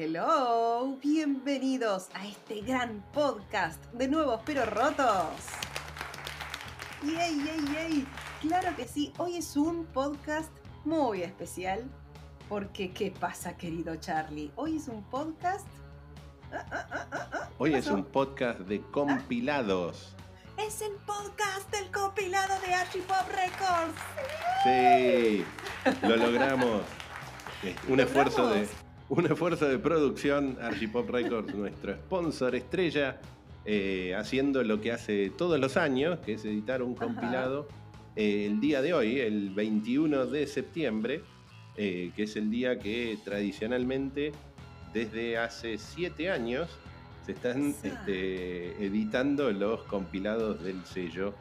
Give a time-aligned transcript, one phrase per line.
[0.00, 5.26] Hello, bienvenidos a este gran podcast de nuevos pero rotos.
[7.02, 8.06] ¡Yay, yay, yay!
[8.40, 10.52] Claro que sí, hoy es un podcast
[10.84, 11.82] muy especial
[12.48, 14.52] porque ¿qué pasa querido Charlie?
[14.54, 15.66] Hoy es un podcast...
[16.52, 20.14] Ah, ah, ah, hoy es un podcast de compilados.
[20.64, 23.98] Es el podcast del compilado de Archipop Records.
[24.62, 25.44] Sí,
[26.06, 26.82] lo logramos.
[27.88, 28.68] Un esfuerzo de
[29.08, 33.18] un esfuerzo de producción, Archipop Records, nuestro sponsor estrella,
[33.64, 37.68] eh, haciendo lo que hace todos los años, que es editar un compilado
[38.16, 41.22] eh, el día de hoy, el 21 de septiembre,
[41.76, 44.32] eh, que es el día que tradicionalmente,
[44.92, 46.68] desde hace siete años,
[47.24, 51.34] se están este, editando los compilados del sello.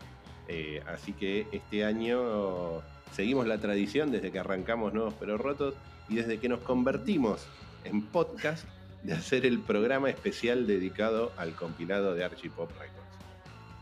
[0.86, 5.76] así que este año seguimos la tradición desde que arrancamos Nuevos Pero Rotos
[6.10, 7.46] y desde que nos convertimos
[7.84, 8.66] en podcast
[9.04, 13.08] de hacer el programa especial dedicado al compilado de Archipop Records.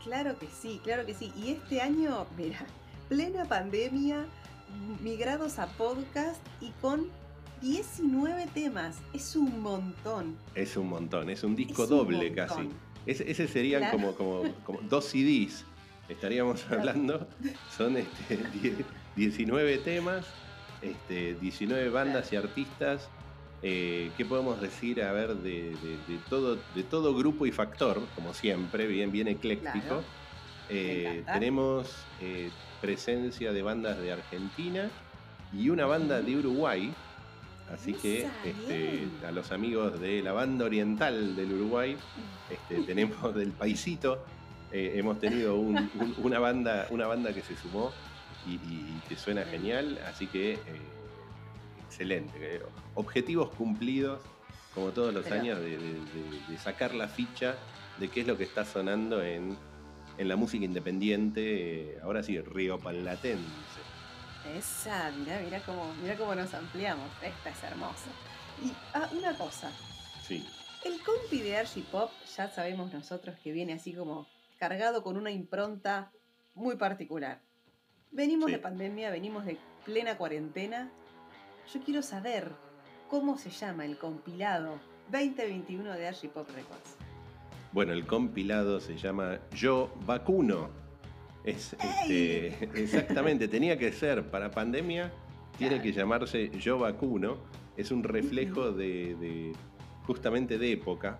[0.02, 1.32] Claro que sí, claro que sí.
[1.36, 2.64] Y este año, mira,
[3.08, 4.24] plena pandemia,
[5.02, 7.08] migrados a podcast y con
[7.60, 8.98] 19 temas.
[9.12, 10.36] Es un montón.
[10.54, 12.68] Es un montón, es un disco doble casi.
[13.06, 15.64] ese serían como, como, como, dos CDs.
[16.08, 17.26] Estaríamos hablando.
[17.76, 18.38] Son este,
[19.16, 20.26] 19 temas,
[20.90, 23.08] este, 19 bandas y artistas
[23.62, 25.74] eh, ¿Qué podemos decir, a ver, de,
[26.28, 30.02] todo, de todo grupo y factor, como siempre, bien, bien ecléctico?
[30.68, 34.90] Eh, tenemos eh, presencia de bandas de Argentina
[35.52, 36.92] y una banda de Uruguay.
[37.72, 41.96] Así que este, a los amigos de la banda oriental del Uruguay,
[42.50, 44.24] este, tenemos del paisito,
[44.70, 47.92] hemos tenido una, banda, una banda que se sumó
[48.46, 49.98] y, que suena genial.
[50.06, 50.58] Así que
[51.86, 52.62] excelente.
[52.94, 54.20] Objetivos cumplidos,
[54.74, 57.56] como todos los años, de, sacar la ficha
[57.98, 59.56] de qué es lo que está sonando en,
[60.18, 63.44] la música independiente, eh, ahora sí, río palatense.
[64.56, 67.10] Esa, mira, mira cómo, mira cómo nos ampliamos.
[67.22, 68.08] Esta es hermosa.
[68.64, 69.70] Y ah, una cosa.
[70.26, 70.46] Sí.
[70.84, 74.26] El compi de Archipop, ya sabemos nosotros que viene así como
[74.58, 76.12] cargado con una impronta
[76.54, 77.40] muy particular.
[78.16, 80.90] Venimos de pandemia, venimos de plena cuarentena
[81.70, 82.50] yo quiero saber
[83.10, 84.78] cómo se llama el compilado
[85.12, 86.96] 2021 de Archipop Records.
[87.72, 90.70] Bueno, el compilado se llama Yo Vacuno.
[91.44, 95.12] Es, este, exactamente, tenía que ser para pandemia,
[95.58, 97.36] tiene que llamarse Yo Vacuno.
[97.76, 99.52] Es un reflejo de,
[100.06, 101.18] justamente de época.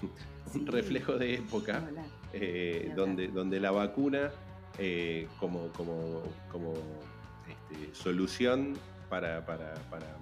[0.54, 1.82] un reflejo de época
[2.32, 4.32] eh, donde, donde la vacuna
[4.78, 6.74] eh, como, como, como
[7.48, 8.76] este, solución
[9.08, 9.74] para,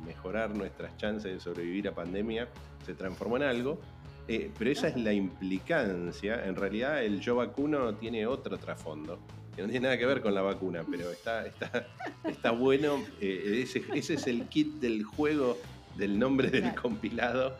[0.05, 2.49] mejorar nuestras chances de sobrevivir a pandemia
[2.85, 3.81] se transformó en algo.
[4.27, 6.45] Eh, pero esa es la implicancia.
[6.45, 9.19] En realidad, el yo vacuno tiene otro trasfondo,
[9.55, 11.87] que no tiene nada que ver con la vacuna, pero está, está,
[12.25, 13.03] está bueno.
[13.21, 15.59] Eh, ese, es el kit del juego
[15.97, 17.57] del nombre del compilado.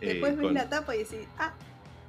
[0.00, 1.54] Después ves la tapa y decís, ah,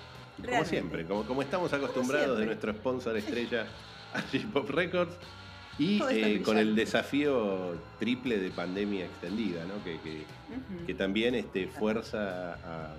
[0.45, 3.67] Como siempre, como, como estamos acostumbrados de nuestro sponsor estrella,
[4.53, 5.17] Pop Records.
[5.79, 9.83] Y eh, con el desafío triple de pandemia extendida, ¿no?
[9.83, 9.99] que,
[10.87, 12.95] que, también este, fuerza a,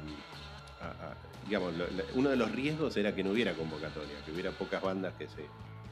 [1.45, 1.74] digamos,
[2.16, 5.45] uno de los riesgos era que no hubiera convocatoria, que hubiera pocas bandas que se,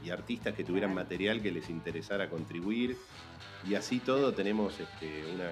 [0.04, 2.98] y artistas que tuvieran material que les interesara contribuir.
[3.66, 5.50] Y así todo tenemos este, una,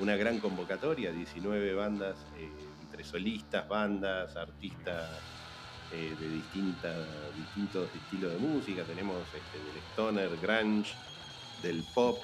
[0.00, 2.48] una gran convocatoria, 19 bandas, eh,
[2.82, 5.08] entre solistas, bandas, artistas
[5.94, 7.06] eh, de distintas,
[7.36, 8.82] distintos estilos de música.
[8.82, 10.92] Tenemos este, del stoner, grunge,
[11.62, 12.18] del pop,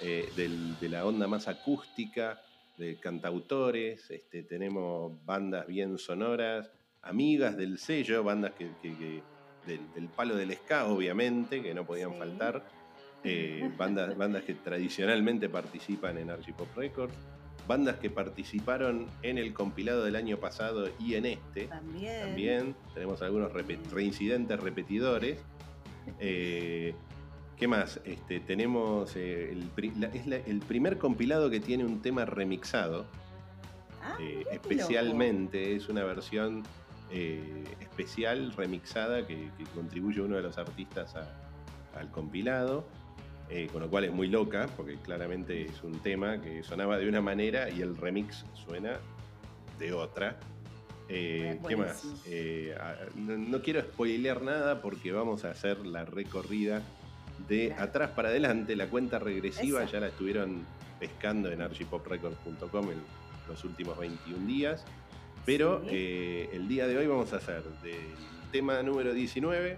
[0.00, 2.40] eh, de la onda más acústica,
[2.78, 4.10] de cantautores.
[4.10, 6.70] Este, tenemos bandas bien sonoras,
[7.02, 8.70] amigas del sello, bandas que,
[9.66, 12.64] del, palo del ska, obviamente, que no podían faltar.
[13.24, 17.14] eh, bandas, bandas que tradicionalmente participan en Archipop Records,
[17.66, 21.66] bandas que participaron en el compilado del año pasado y en este.
[21.66, 22.74] También.
[22.94, 25.38] tenemos algunos reincidentes repetidores.
[26.18, 26.96] Eh,
[27.56, 28.00] ¿Qué más?
[28.04, 33.06] Este, tenemos eh, el, es el primer compilado que tiene un tema remixado.
[34.02, 34.18] Ah,
[34.50, 36.64] especialmente, es una versión
[37.78, 41.14] especial remixada que, contribuye uno de los artistas
[41.94, 42.84] al compilado.
[43.54, 47.06] Eh, con lo cual es muy loca, porque claramente es un tema que sonaba de
[47.06, 48.98] una manera y el remix suena
[49.78, 50.38] de otra.
[51.08, 52.02] Eh, ¿Qué más?
[52.24, 52.74] Eh,
[53.14, 56.80] no, quiero spoilear nada porque vamos a hacer la recorrida
[57.46, 58.74] de atrás para adelante.
[58.74, 60.64] La cuenta regresiva ya la estuvieron
[60.98, 63.02] pescando en archipoprecords.com en
[63.48, 64.84] los últimos 21 días.
[65.44, 67.96] Pero el día de hoy vamos a hacer del
[68.50, 69.76] tema número 19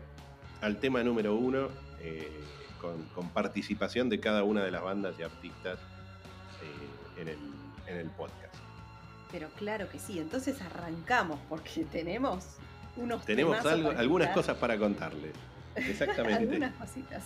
[0.60, 1.68] al tema número 1
[3.14, 5.78] con, participación de cada una de las bandas y artistas
[7.18, 7.36] eh,
[7.86, 8.54] en, el, podcast.
[9.30, 12.44] Pero claro que sí, entonces arrancamos porque tenemos
[12.96, 15.32] unos Tenemos algunas cosas para contarles.
[15.76, 16.44] Exactamente.
[16.44, 17.24] algunas cositas.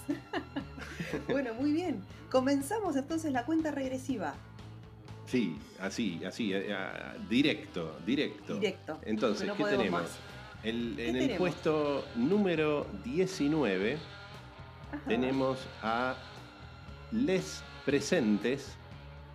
[1.29, 2.03] bueno, muy bien.
[2.31, 4.35] Comenzamos entonces la cuenta regresiva.
[5.27, 6.75] Sí, así, así, eh,
[7.29, 8.55] directo, directo.
[8.55, 8.99] Directo.
[9.05, 10.03] Entonces, ¿qué tenemos?
[10.65, 13.99] en el puesto número 19
[15.07, 16.15] tenemos a
[17.13, 18.77] Les Presentes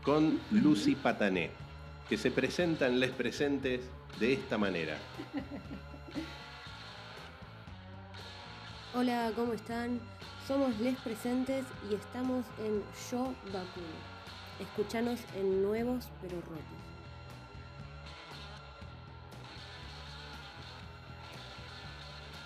[0.04, 1.52] con Lucy Patané,
[2.10, 3.82] que se presentan Les Presentes
[4.20, 4.98] de esta manera.
[8.96, 10.00] Hola, ¿cómo están?
[10.48, 14.14] Somos Les Presentes y estamos en Yo Vacuno.
[14.60, 16.84] Escuchanos en Nuevos pero Rotos.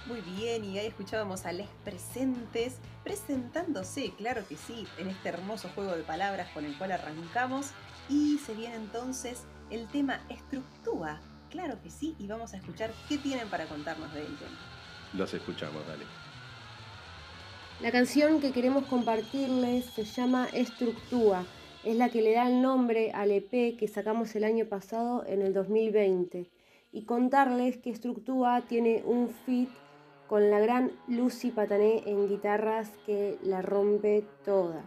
[0.07, 2.77] Muy bien, y ahí escuchábamos a Les Presentes
[3.07, 7.67] presentándose, claro que sí, en este hermoso juego de palabras con el cual arrancamos.
[8.10, 13.17] Y se viene entonces el tema Estructúa, claro que sí, y vamos a escuchar qué
[13.17, 14.60] tienen para contarnos del tema.
[15.13, 16.03] Los escuchamos, dale.
[17.79, 21.46] La canción que queremos compartirles se llama Estructúa.
[21.86, 25.41] Es la que le da el nombre al EP que sacamos el año pasado en
[25.41, 26.50] el 2020.
[26.91, 29.70] Y contarles que Estructúa tiene un fit
[30.27, 34.81] con la gran Lucy Patané en guitarras que la rompe toda.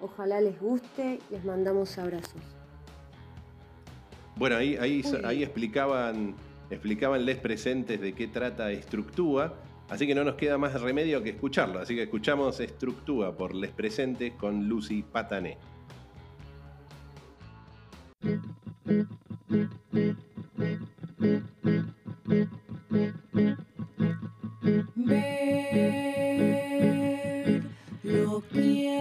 [0.00, 2.42] Ojalá les guste, les mandamos abrazos.
[4.36, 6.34] Bueno, ahí, ahí, ahí explicaban,
[6.70, 9.54] explicaban les presentes de qué trata Estructúa,
[9.90, 11.80] así que no nos queda más remedio que escucharlo.
[11.80, 15.58] Así que escuchamos Estructúa por les presentes con Lucy Patané.
[24.62, 25.22] Ver
[28.02, 29.00] lo que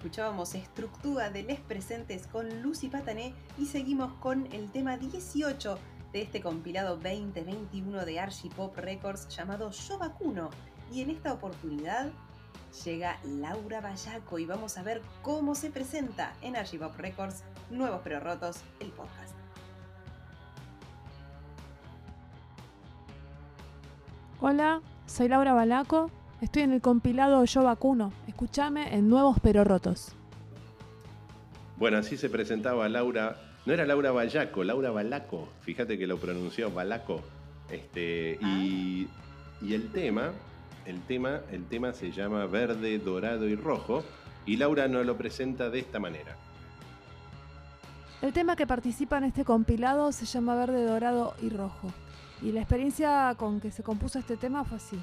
[0.00, 5.78] escuchábamos Estructura de Les Presentes con Lucy Patané y seguimos con el tema 18
[6.14, 10.48] de este compilado 2021 de Archipop Records llamado Yo Vacuno.
[10.90, 12.10] Y en esta oportunidad
[12.82, 18.20] llega Laura Bayaco y vamos a ver cómo se presenta en Archipop Records Nuevos Pero
[18.20, 19.34] Rotos, el podcast.
[24.40, 26.10] Hola, soy Laura Balaco.
[26.40, 28.14] Estoy en el compilado Yo Vacuno.
[28.26, 30.14] Escúchame en Nuevos Pero Rotos.
[31.76, 33.36] Bueno, así se presentaba Laura.
[33.66, 35.48] No era Laura Bayaco, Laura Balaco.
[35.60, 37.20] Fíjate que lo pronunció Balaco.
[37.70, 39.06] Este, y,
[39.60, 40.32] y el tema,
[40.86, 44.02] el tema, el tema se llama Verde, Dorado y Rojo.
[44.46, 46.36] Y Laura nos lo presenta de esta manera.
[48.22, 51.92] El tema que participa en este compilado se llama Verde, Dorado y Rojo.
[52.40, 54.98] Y la experiencia con que se compuso este tema fue así.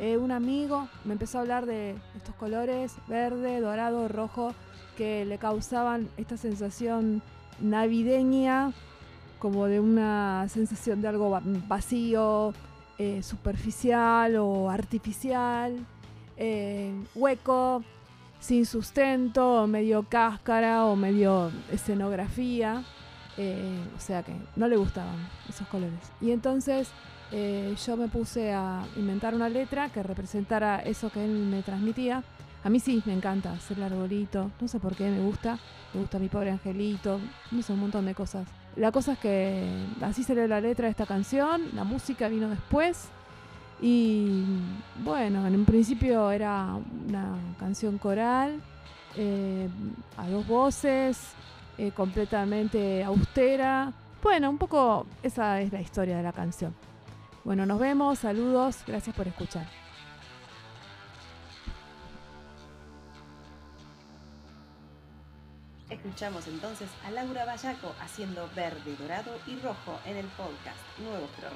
[0.00, 4.54] Eh, un amigo me empezó a hablar de estos colores, verde, dorado, rojo,
[4.96, 7.20] que le causaban esta sensación
[7.60, 8.72] navideña,
[9.38, 12.54] como de una sensación de algo va- vacío,
[12.98, 15.76] eh, superficial o artificial,
[16.38, 17.82] eh, hueco,
[18.40, 22.84] sin sustento, o medio cáscara o medio escenografía.
[23.96, 25.16] o sea que no le gustaban
[25.48, 25.98] esos colores.
[26.20, 26.90] Y entonces
[27.32, 32.22] eh, yo me puse a inventar una letra que representara eso que él me transmitía.
[32.62, 35.58] A mí sí, me encanta hacer el arbolito, no sé por qué me gusta,
[35.94, 37.18] me gusta mi pobre angelito,
[37.50, 38.46] no sé, un montón de cosas.
[38.76, 39.66] La cosa es que
[40.02, 43.08] así salió la letra de esta canción, la música vino después
[43.80, 44.44] y
[45.02, 46.76] bueno, en un principio era
[47.08, 48.60] una canción coral,
[49.16, 49.68] eh,
[50.16, 51.32] a dos voces,
[51.78, 53.92] eh, completamente austera.
[54.22, 56.74] Bueno, un poco esa es la historia de la canción.
[57.44, 59.66] Bueno, nos vemos, saludos, gracias por escuchar.
[65.88, 71.50] Escuchamos entonces a Laura Bayaco haciendo verde, dorado y rojo en el podcast Nuevos Pero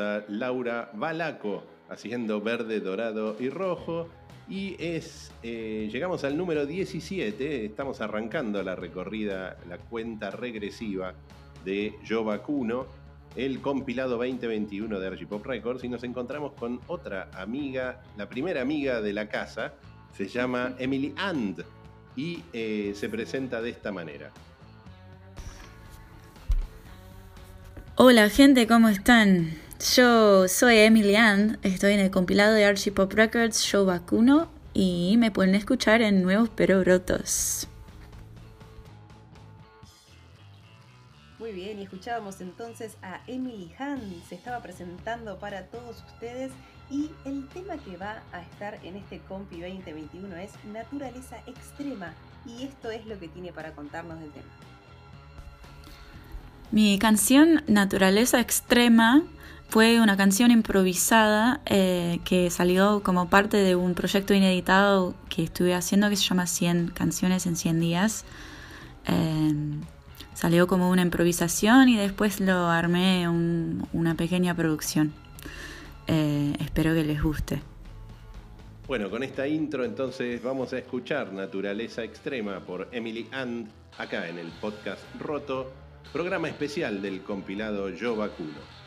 [0.00, 4.08] a Laura Balaco haciendo verde, dorado y rojo.
[4.48, 11.14] Y es, eh, llegamos al número 17, estamos arrancando la recorrida, la cuenta regresiva
[11.64, 12.86] de Yo Vacuno,
[13.36, 19.00] el compilado 2021 de Archipop Records, y nos encontramos con otra amiga, la primera amiga
[19.00, 19.72] de la casa,
[20.14, 21.64] se llama Emily And,
[22.14, 24.30] y eh, se presenta de esta manera.
[27.96, 29.63] Hola gente, ¿cómo están?
[29.92, 35.16] Yo soy Emily Ann, estoy en el compilado de Archie Pop Records Show Vacuno y
[35.18, 37.68] me pueden escuchar en Nuevos Pero Brotos.
[41.38, 46.50] Muy bien, y escuchábamos entonces a Emily Han, se estaba presentando para todos ustedes
[46.90, 52.14] y el tema que va a estar en este Compi 2021 es Naturaleza Extrema
[52.46, 54.48] y esto es lo que tiene para contarnos del tema.
[56.70, 59.22] Mi canción Naturaleza Extrema
[59.68, 65.74] fue una canción improvisada eh, que salió como parte de un proyecto ineditado que estuve
[65.74, 68.24] haciendo que se llama 100 canciones en 100 días.
[69.06, 69.80] Em,
[70.34, 75.12] salió como una improvisación y después lo armé una pequeña producción.
[76.06, 77.60] Eh, espero que les guste.
[78.86, 84.38] Bueno, con esta intro entonces vamos a escuchar Naturaleza Extrema por Emily And acá en
[84.38, 85.72] el podcast Roto,
[86.12, 88.83] programa especial del compilado Yo Vacuno.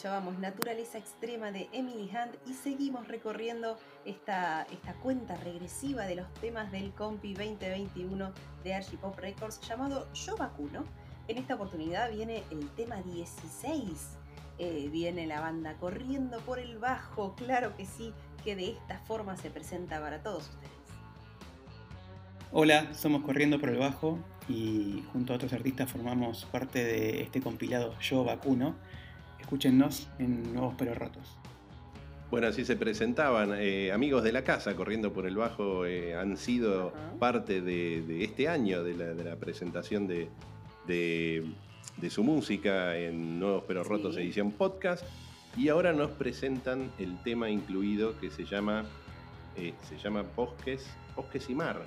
[0.00, 6.32] Escuchábamos Naturaleza Extrema de Emily Hunt y seguimos recorriendo esta, esta cuenta regresiva de los
[6.40, 8.32] temas del Compi 2021
[8.64, 10.84] de Archipop Records llamado Yo Vacuno.
[11.28, 14.16] En esta oportunidad viene el tema 16.
[14.56, 19.36] Eh, viene la banda corriendo por el bajo, claro que sí, que de esta forma
[19.36, 20.80] se presenta para todos ustedes.
[22.52, 27.40] Hola, somos Corriendo por el Bajo y junto a otros artistas formamos parte de este
[27.40, 28.74] compilado Yo Vacuno,
[29.50, 31.36] Escúchennos en Nuevos Pero Rotos.
[32.30, 33.52] Bueno, así se presentaban.
[33.58, 38.46] Eh, amigos de la casa, corriendo por el bajo, eh, han sido parte de, este
[38.46, 41.42] año de la, presentación de,
[42.08, 45.04] su música en Nuevos Pero Rotos edición podcast.
[45.56, 48.84] Y ahora nos presentan el tema incluido que se llama,
[49.56, 50.86] eh, se llama Bosques,
[51.16, 51.84] Bosques y Mar.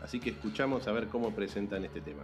[0.00, 2.22] Así que escuchamos a ver cómo presentan este tema.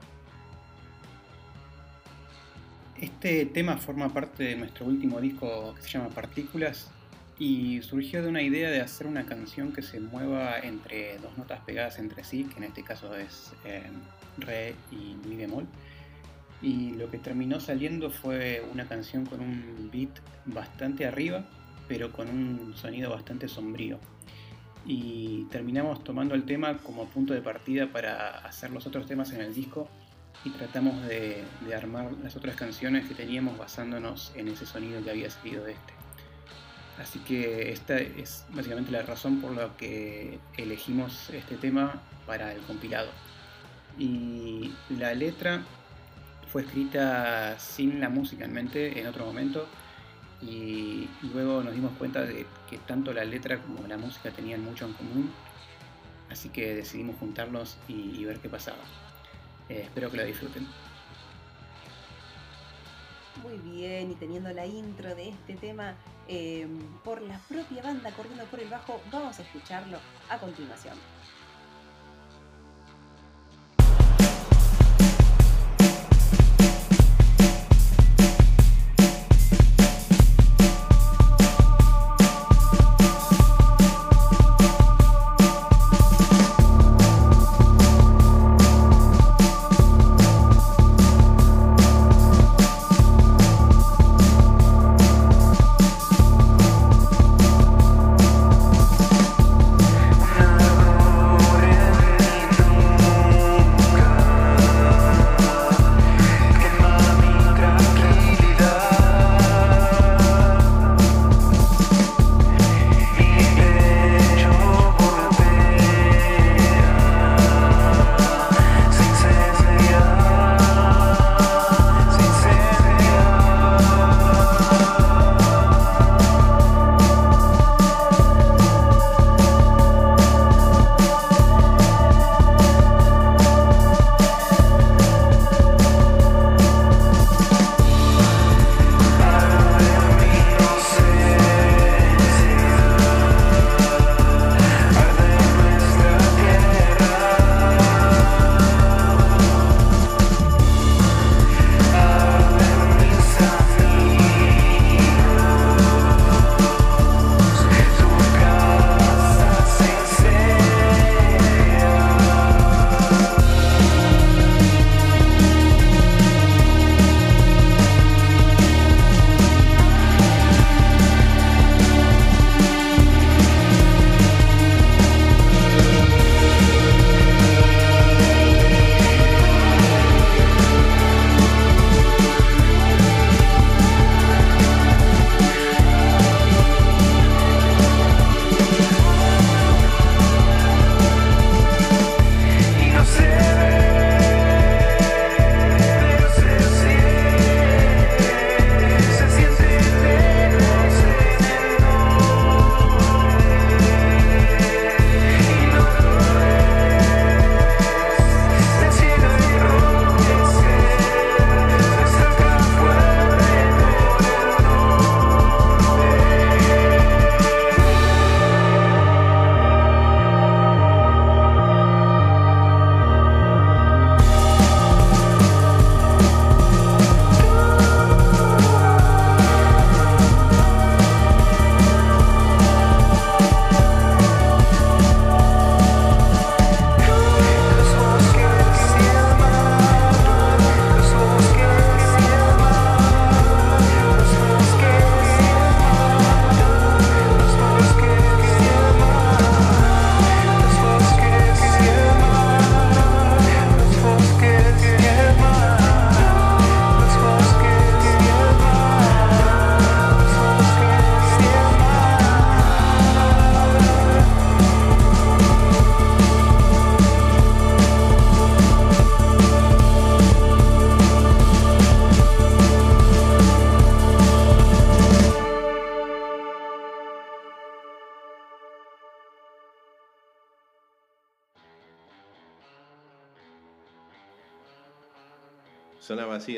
[3.00, 6.90] Este tema forma parte de nuestro último disco que se llama Partículas
[7.38, 11.60] y surgió de una idea de hacer una canción que se mueva entre dos notas
[11.60, 13.82] pegadas entre sí, que en este caso es eh,
[14.38, 15.66] Re y Mi bemol.
[16.62, 21.44] Y lo que terminó saliendo fue una canción con un beat bastante arriba,
[21.88, 23.98] pero con un sonido bastante sombrío.
[24.86, 29.42] Y terminamos tomando el tema como punto de partida para hacer los otros temas en
[29.42, 29.86] el disco
[30.44, 31.44] y tratamos de,
[31.76, 35.92] armar las otras canciones que teníamos basándonos en ese sonido que había salido de este.
[37.00, 42.60] Así que esta es básicamente la razón por la que elegimos este tema para el
[42.62, 43.10] compilado.
[43.98, 45.62] Y la letra
[46.50, 49.68] fue escrita sin la música en mente en otro momento
[50.42, 54.86] y luego nos dimos cuenta de que tanto la letra como la música tenían mucho
[54.86, 55.30] en común,
[56.30, 58.78] así que decidimos juntarlos y, ver qué pasaba.
[59.68, 60.66] Eh, espero que la disfruten.
[63.42, 65.94] Muy bien, y teniendo la intro de este tema
[66.26, 66.66] eh,
[67.04, 69.98] por la propia banda corriendo por el bajo, vamos a escucharlo
[70.30, 70.96] a continuación.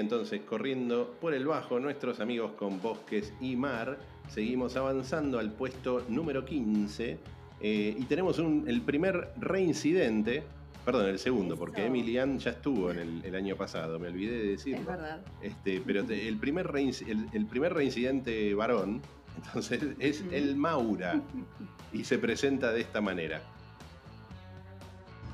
[0.08, 3.98] Entonces corriendo por el bajo nuestros amigos con Bosques y Mar.
[4.30, 7.18] Seguimos avanzando al puesto número 15
[7.60, 10.44] eh, y tenemos el primer reincidente,
[10.82, 14.80] perdón, el segundo, porque Emilian ya estuvo en el, año pasado, me olvidé de decirlo.
[14.80, 15.20] Es verdad.
[15.42, 16.70] Este, pero el, primer
[17.34, 19.02] el, primer reincidente varón,
[19.36, 21.20] entonces es el Maura
[21.92, 23.42] y se presenta de esta manera.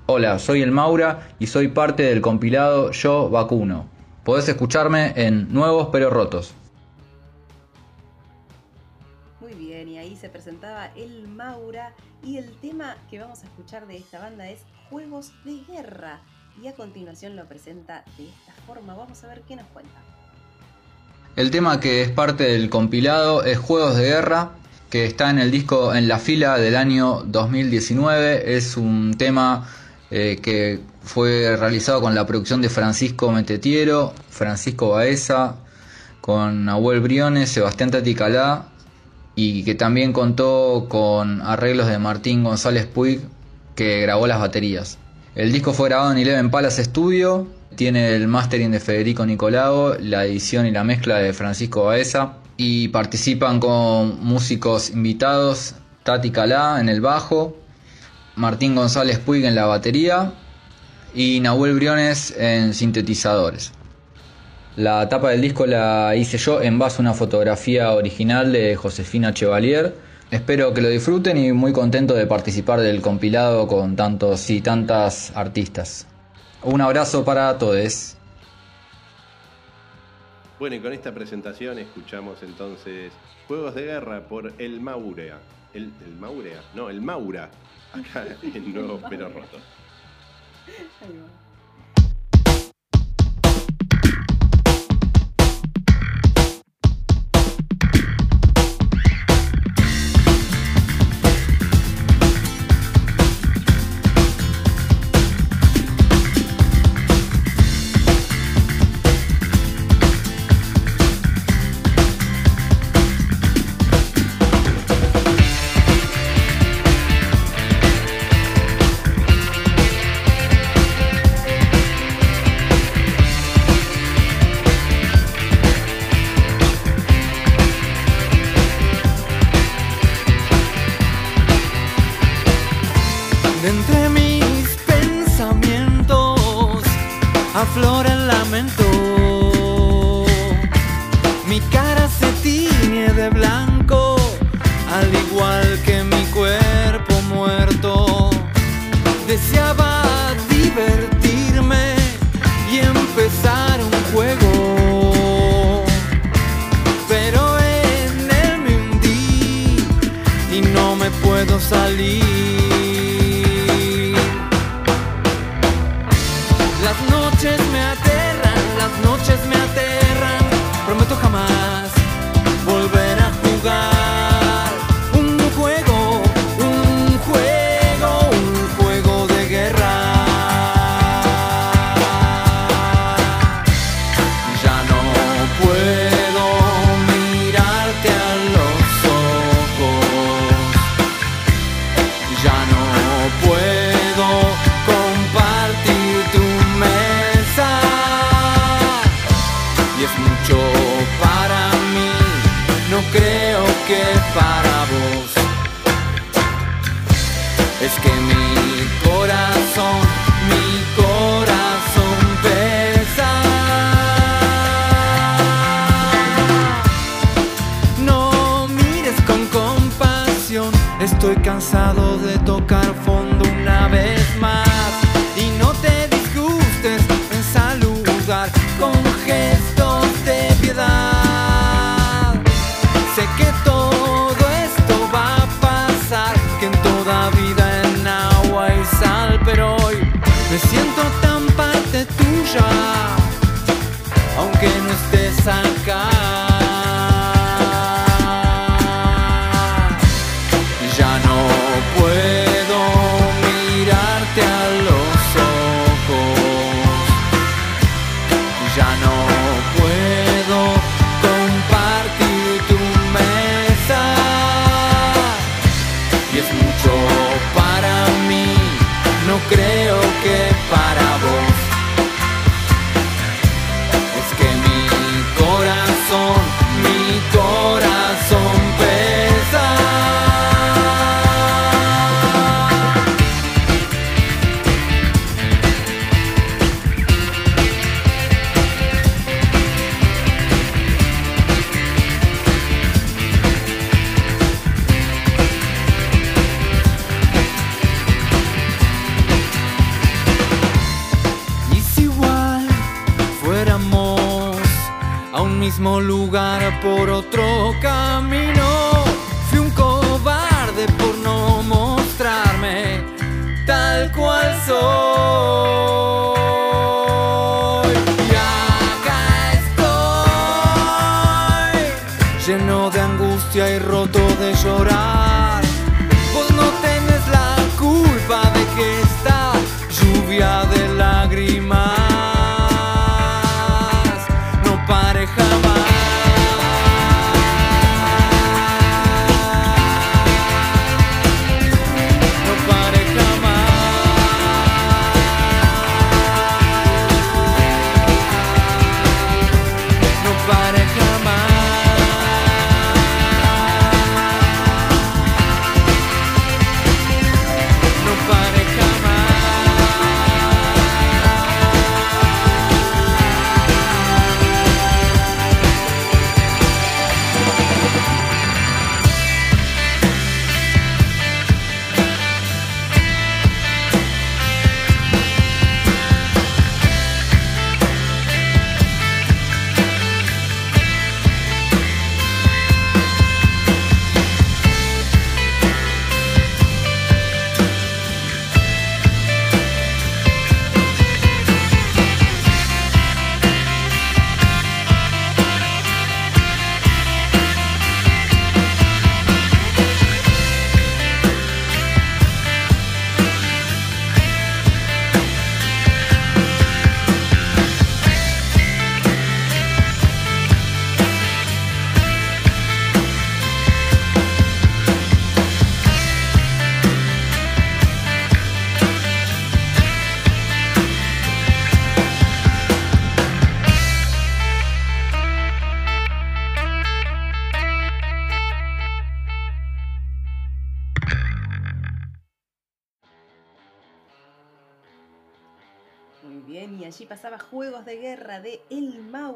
[0.06, 3.93] Hola, soy el Maura y soy parte del compilado Yo Vacuno.
[4.24, 6.54] Podés escucharme en Nuevos pero Rotos.
[9.40, 13.86] Muy bien, y ahí se presentaba el Maura y el tema que vamos a escuchar
[13.86, 16.20] de esta banda es Juegos de Guerra.
[16.62, 18.94] Y a continuación lo presenta de esta forma.
[18.94, 19.92] Vamos a ver qué nos cuenta.
[21.36, 24.52] El tema que es parte del compilado es Juegos de Guerra,
[24.88, 28.56] que está en el disco En la fila del año 2019.
[28.56, 29.68] Es un tema
[30.16, 35.56] eh, que fue realizado con la producción de Francisco Metetiero, Francisco Baeza,
[36.20, 38.68] con Nahuel Briones, Sebastián Taticalá
[39.34, 43.22] y que también contó con arreglos de Martín González Puig
[43.74, 44.98] que grabó las baterías.
[45.34, 50.24] El disco fue grabado en Eleven Palace Studio, tiene el mastering de Federico Nicolao, la
[50.26, 55.74] edición y la mezcla de Francisco Baeza y participan con músicos invitados
[56.04, 57.63] Tati Calá en el bajo,
[58.36, 60.32] Martín González Puig en la batería
[61.14, 63.72] y Nahuel Briones en sintetizadores.
[64.76, 69.32] La tapa del disco la hice yo en base a una fotografía original de Josefina
[69.32, 69.94] Chevalier.
[70.32, 75.30] Espero que lo disfruten y muy contento de participar del compilado con tantos y tantas
[75.36, 76.08] artistas.
[76.64, 78.16] Un abrazo para todos.
[80.58, 83.12] Bueno, y con esta presentación escuchamos entonces
[83.46, 85.38] Juegos de Guerra por El Maurea.
[85.72, 87.50] El, el Maurea, no, el Maura,
[87.94, 89.58] acá en Nuevo Pero Roto.
[91.02, 91.18] allí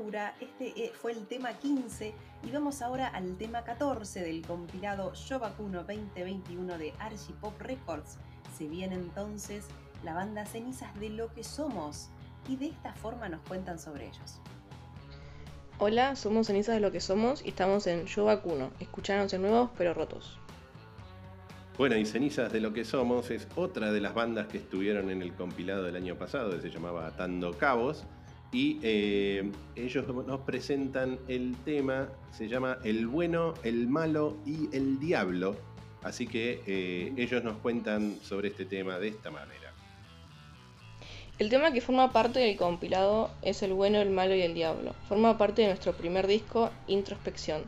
[0.09, 2.15] Este eh, fue el tema 15.
[2.43, 8.17] Y vamos ahora al tema 14 del compilado Yo Vacuno 2021 de Archipop Records.
[8.57, 9.67] Se viene entonces
[10.03, 12.09] la banda Cenizas de lo que somos.
[12.49, 14.41] Y de esta forma nos cuentan sobre ellos.
[15.79, 18.71] Hola, somos Cenizas de lo que somos y estamos en Yo Vacuno.
[18.81, 20.39] Escuchanos en nuevos pero rotos.
[21.77, 25.21] Bueno, y Cenizas de lo que somos es otra de las bandas que estuvieron en
[25.21, 28.07] el compilado del año pasado, que se llamaba Atando Cabos.
[28.51, 34.99] Y eh, ellos nos presentan el tema, se llama El bueno, el malo y el
[34.99, 35.57] diablo.
[36.03, 39.75] Así que eh, ellos nos cuentan sobre este tema de esta manera.
[41.39, 44.95] El tema que forma parte del compilado es El bueno, el malo y el diablo.
[45.09, 47.63] Forma parte de nuestro primer disco, Introspección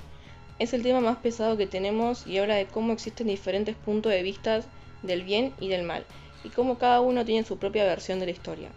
[0.60, 4.22] es el tema más pesado que tenemos y habla de cómo existen diferentes puntos de
[4.22, 4.60] vista
[5.02, 6.04] del bien y del mal,
[6.44, 8.68] y cómo cada uno tiene su propia versión de la historia.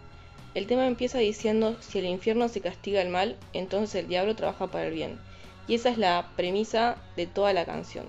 [0.54, 4.68] El tema empieza diciendo, si el infierno se castiga el mal, entonces el diablo trabaja
[4.68, 5.18] para el bien.
[5.66, 8.06] Y esa es la premisa de toda la canción.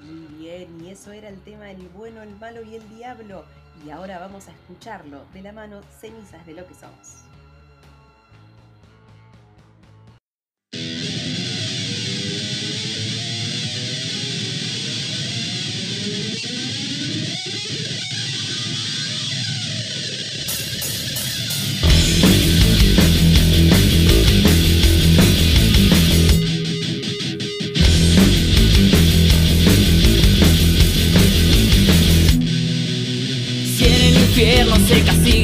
[0.00, 3.44] Bien, y eso era el tema del bueno, el malo y el diablo.
[3.86, 7.22] Y ahora vamos a escucharlo de la mano cenizas de lo que somos.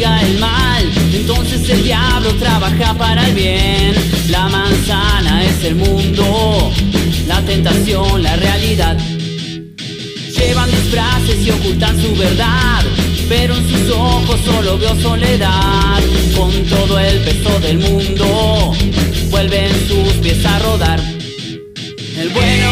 [0.03, 3.95] El mal, entonces el diablo trabaja para el bien.
[4.31, 6.71] La manzana es el mundo,
[7.27, 8.97] la tentación, la realidad.
[10.37, 12.85] Llevan disfraces y ocultan su verdad,
[13.29, 16.01] pero en sus ojos solo veo soledad.
[16.37, 18.73] Con todo el peso del mundo,
[19.31, 21.01] vuelven sus pies a rodar.
[22.17, 22.68] El bueno,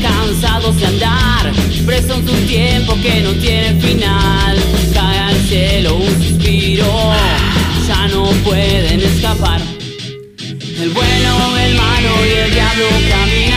[0.00, 1.52] cansados de andar,
[1.84, 4.56] presos de un tiempo que no tiene final.
[4.94, 6.86] Cae al cielo un suspiro,
[7.86, 9.60] ya no pueden escapar.
[10.80, 13.51] El bueno, el malo y el diablo caminan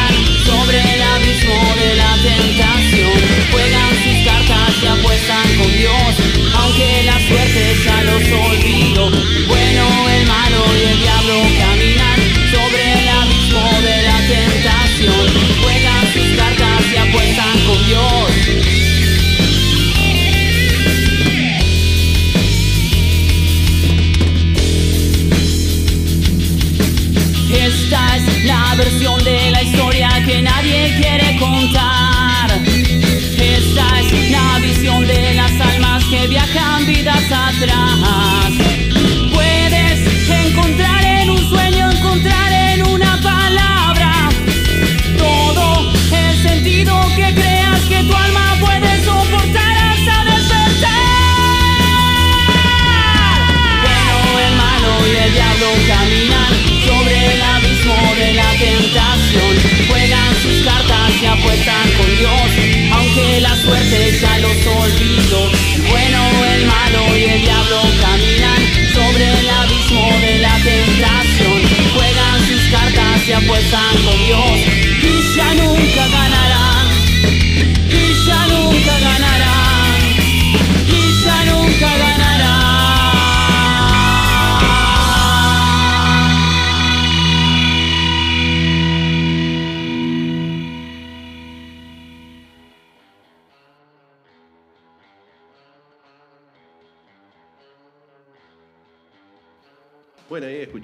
[73.35, 74.64] apuestan con Dios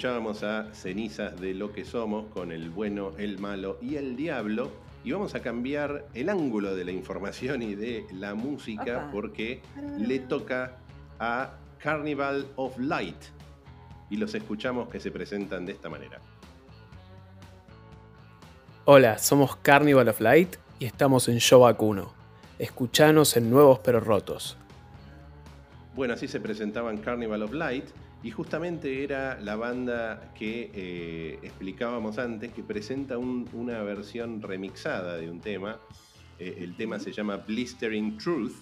[0.02, 4.72] escuchábamos a Cenizas de lo que somos con el bueno, el malo y el diablo.
[5.04, 9.62] Y vamos a cambiar el ángulo de la información y de la música porque
[10.00, 10.78] le toca
[11.20, 13.16] a Carnival of Light.
[14.10, 16.20] Y los escuchamos que se presentan de esta manera.
[18.86, 22.12] Hola, somos Carnival of Light y estamos en Show Vacuno.
[22.58, 24.58] Escuchanos en Nuevos pero Rotos.
[25.96, 27.86] Bueno, así se presentaban Carnival of Light
[28.24, 35.30] y justamente era la banda que eh, explicábamos antes que presenta una versión remixada de
[35.30, 35.80] un tema.
[36.38, 38.54] Eh, el tema se llama Blistering Truth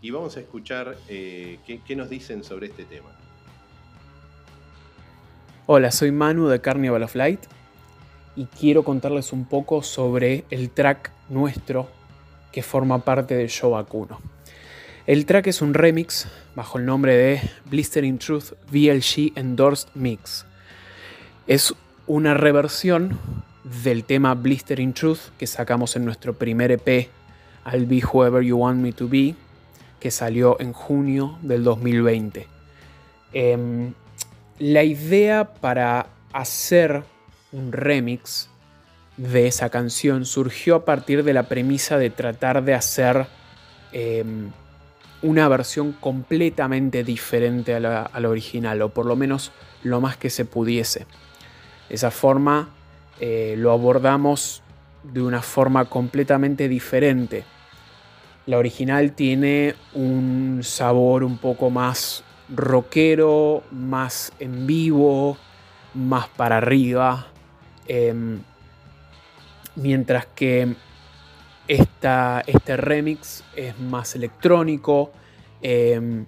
[0.00, 3.10] y vamos a escuchar eh, qué, nos dicen sobre este tema.
[5.66, 7.40] Hola, soy Manu de Carnival of Light
[8.36, 11.88] y quiero contarles un poco sobre el track nuestro
[12.52, 14.29] que forma parte del show Vacuno.
[15.10, 20.46] El track es un remix bajo el nombre de Blistering Truth VLG Endorsed Mix.
[21.48, 21.74] Es
[22.06, 23.18] una reversión
[23.82, 27.10] del tema Blistering Truth que sacamos en nuestro primer EP,
[27.72, 29.34] I'll Be Whoever You Want Me to Be,
[29.98, 32.46] que salió en junio del 2020.
[33.32, 33.92] Em,
[34.60, 37.02] la idea para hacer
[37.50, 38.48] un remix
[39.16, 43.26] de esa canción surgió a partir de la premisa de tratar de hacer
[43.90, 44.52] em,
[45.22, 49.52] una versión completamente diferente a la, original, o por lo menos
[49.82, 51.06] lo más que se pudiese.
[51.88, 52.70] Esa forma
[53.20, 54.62] eh, lo abordamos
[55.02, 57.44] de una forma completamente diferente.
[58.46, 65.36] La original tiene un sabor un poco más rockero, más en vivo,
[65.94, 67.28] más para arriba.
[67.86, 68.40] Em,
[69.76, 70.74] mientras que
[71.70, 75.12] este remix es más electrónico,
[75.62, 76.26] em,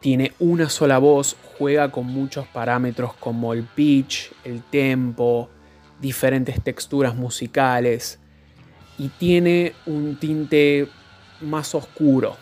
[0.00, 5.48] tiene una sola voz, juega con muchos parámetros como el pitch, el tempo,
[6.00, 8.18] diferentes texturas musicales
[8.98, 10.88] y tiene un tinte
[11.40, 12.36] más oscuro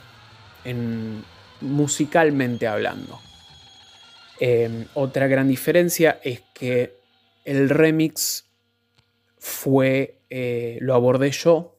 [1.60, 3.20] musicalmente hablando.
[4.40, 6.96] Em, otra gran diferencia es que
[7.44, 8.46] el remix
[9.38, 11.76] fue eh, lo abordé yo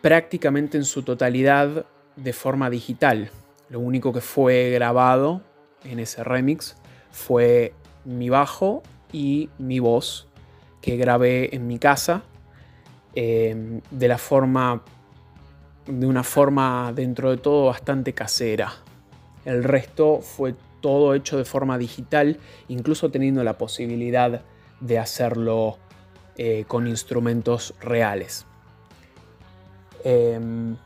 [0.00, 3.30] prácticamente en su totalidad de forma digital.
[3.68, 5.42] Lo único que fue grabado
[5.84, 6.76] en ese remix
[7.10, 7.74] fue
[8.04, 10.28] mi bajo y mi voz
[10.80, 12.22] que grabé en mi casa
[13.14, 14.82] em, de la forma
[15.86, 18.72] de una forma dentro de todo bastante casera.
[19.44, 24.42] El resto fue todo hecho de forma digital, incluso teniendo la posibilidad
[24.80, 25.78] de hacerlo
[26.40, 28.46] eh, con instrumentos reales.
[30.04, 30.76] Em,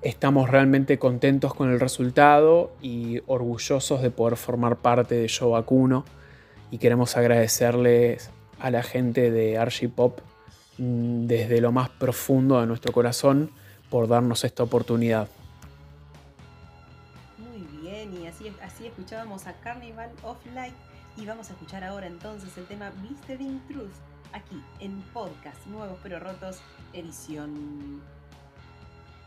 [0.00, 6.06] estamos realmente contentos con el resultado y orgullosos de poder formar parte de Show Vacuno
[6.70, 10.20] y queremos agradecerles a la gente de Archipop
[10.78, 13.50] mm, desde lo más profundo de nuestro corazón
[13.90, 15.28] por darnos esta oportunidad.
[17.36, 20.74] Muy bien, y así, así escuchábamos a Carnival of Light
[21.18, 26.18] y vamos a escuchar ahora entonces el tema Blistering Truth aquí en podcast Nuevos pero
[26.20, 26.60] Rotos,
[26.92, 28.02] edición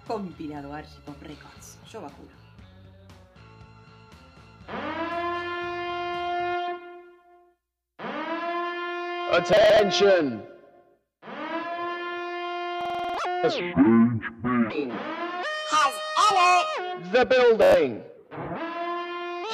[0.08, 1.78] compilado Archipop Records.
[1.90, 2.30] Yo vacuno.
[9.34, 10.44] Attention!
[13.44, 13.56] Has
[16.30, 18.04] entered the building.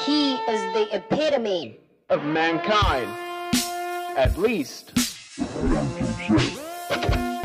[0.05, 1.79] He is the epitome
[2.09, 3.09] of mankind.
[4.17, 5.06] At least.
[5.37, 7.36] La.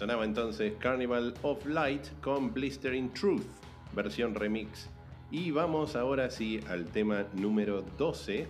[0.00, 3.44] Sonaba entonces Carnival of Light con Blistering Truth,
[3.92, 4.88] versión remix.
[5.30, 8.48] Y vamos ahora sí al tema número 12,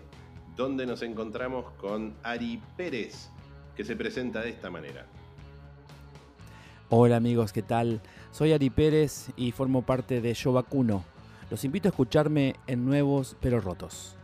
[0.55, 3.31] donde nos encontramos con Ari Pérez,
[3.75, 5.07] que se presenta de esta manera.
[6.89, 8.01] Hola amigos, ¿qué tal?
[8.31, 11.03] Soy Ari Pérez y formo parte de Yo Vacuno.
[11.51, 14.17] Los invito a escucharme en Nuevos pero Rotos.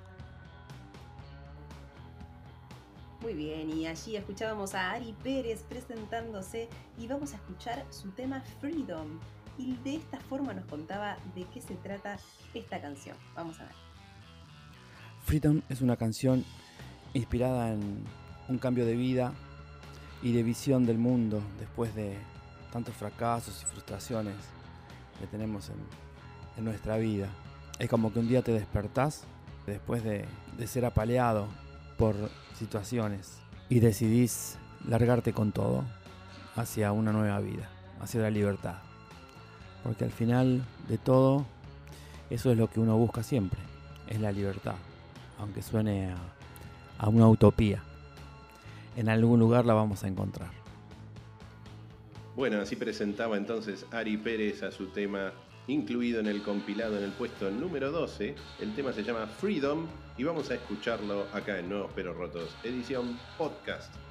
[3.36, 6.68] Bien, y allí escuchábamos a Ari Pérez presentándose
[6.98, 9.06] y vamos a escuchar su tema Freedom.
[9.58, 12.18] Y de esta forma nos contaba de qué se trata
[12.54, 13.16] esta canción.
[13.34, 13.74] Vamos a ver.
[15.24, 16.44] Freedom es una canción
[17.14, 18.04] inspirada en
[18.48, 19.32] un cambio de vida
[20.22, 22.16] y de visión del mundo después de
[22.72, 24.36] tantos fracasos y frustraciones
[25.20, 25.76] que tenemos en,
[26.56, 27.28] en nuestra vida.
[27.78, 29.24] Es como que un día te despertás
[29.66, 30.24] después de,
[30.56, 31.48] de ser apaleado
[31.96, 32.14] por
[32.58, 33.38] situaciones
[33.68, 35.84] y decidís largarte con todo
[36.54, 37.68] hacia una nueva vida,
[38.00, 38.76] hacia la libertad.
[39.82, 41.46] Porque al final de todo,
[42.30, 43.60] eso es lo que uno busca siempre,
[44.08, 44.74] es la libertad,
[45.38, 46.14] aunque suene
[46.98, 47.82] a, una utopía.
[48.96, 50.50] En algún lugar la vamos a encontrar.
[52.34, 55.32] Bueno, así presentaba entonces Ari Pérez a su tema
[55.68, 58.34] incluido en el compilado en el puesto número 12.
[58.60, 59.86] El tema se llama Freedom
[60.16, 64.05] y vamos a escucharlo acá en Nuevos Pero Rotos, edición podcast.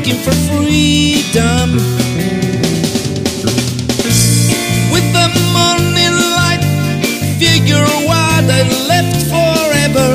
[0.00, 1.74] Looking for freedom.
[4.92, 6.64] With the morning light,
[7.38, 10.08] figure what I left forever.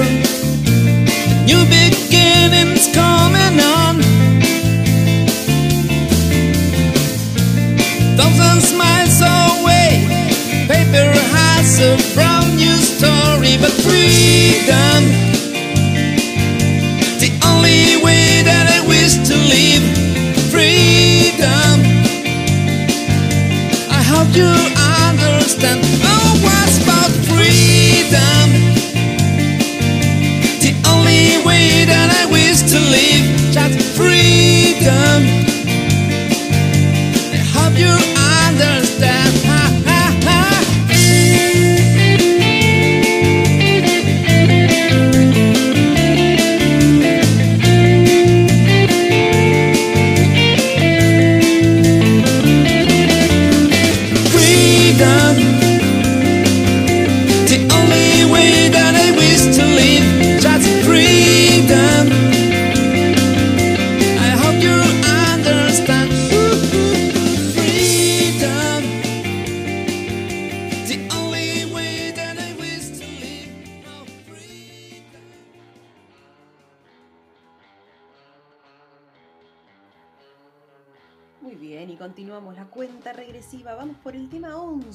[1.45, 4.01] New beginnings coming on.
[8.17, 10.07] Thousand miles away,
[10.67, 15.24] paper has a brand new story, but freedom.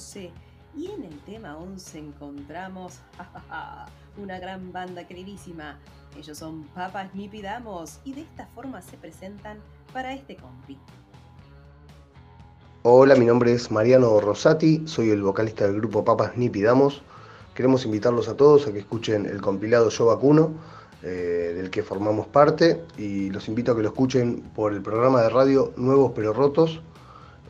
[0.01, 0.31] 11.
[0.79, 3.01] Y en el tema 11 encontramos
[4.17, 5.79] una gran banda queridísima.
[6.19, 9.59] Ellos son Papas Ni Pidamos y de esta forma se presentan
[9.93, 10.79] para este compi.
[12.83, 17.03] Hola, mi nombre es Mariano Rosati, soy el vocalista del grupo Papas Ni Pidamos.
[17.55, 20.53] Queremos invitarlos a todos a que escuchen el compilado Yo Vacuno,
[21.03, 25.21] eh, del que formamos parte, y los invito a que lo escuchen por el programa
[25.21, 26.81] de radio Nuevos Pero Rotos.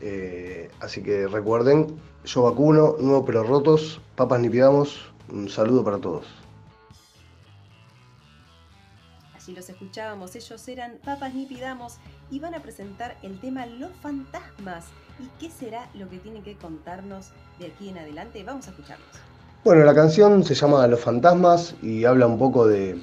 [0.01, 1.95] Eh, así que recuerden,
[2.25, 5.01] Yo Vacuno, Nuevos Pero Rotos, Papas Ni Pidamos,
[5.31, 6.25] un saludo para todos.
[9.35, 11.97] Allí los escuchábamos, ellos eran Papas Ni Pidamos
[12.29, 14.85] y van a presentar el tema Los Fantasmas.
[15.19, 18.43] ¿Y qué será lo que tienen que contarnos de aquí en adelante?
[18.43, 19.07] Vamos a escucharlos.
[19.63, 23.01] Bueno, la canción se llama Los Fantasmas y habla un poco de,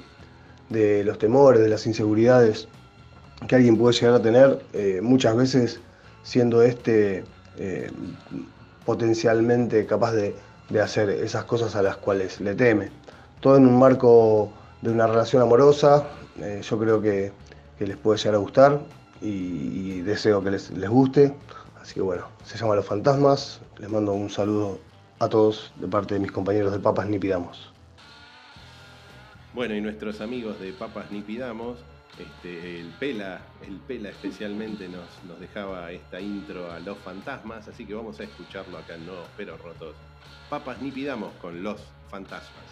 [0.69, 2.67] de los temores, de las inseguridades
[3.47, 5.79] que alguien puede llegar a tener, eh, muchas veces
[6.23, 7.23] siendo este
[7.57, 7.89] eh,
[8.85, 10.35] potencialmente capaz de,
[10.69, 12.89] de hacer esas cosas a las cuales le teme.
[13.39, 14.51] Todo en un marco
[14.81, 16.07] de una relación amorosa,
[16.39, 17.31] eh, yo creo que,
[17.77, 18.79] que les puede llegar a gustar
[19.21, 21.35] y, deseo que les, les guste.
[21.81, 24.79] Así que bueno, se llama Los Fantasmas, les mando un saludo
[25.19, 27.71] a todos de parte de mis compañeros de Papas Ni Pidamos.
[29.53, 31.79] Bueno, y nuestros amigos de Papas Ni Pidamos,
[32.19, 37.85] este, el Pela, el Pela especialmente nos, nos dejaba esta intro a Los Fantasmas, así
[37.85, 39.95] que vamos a escucharlo acá en Nuevos Pero Rotos.
[40.49, 42.68] Papas Ni Pidamos con Los Fantasmas.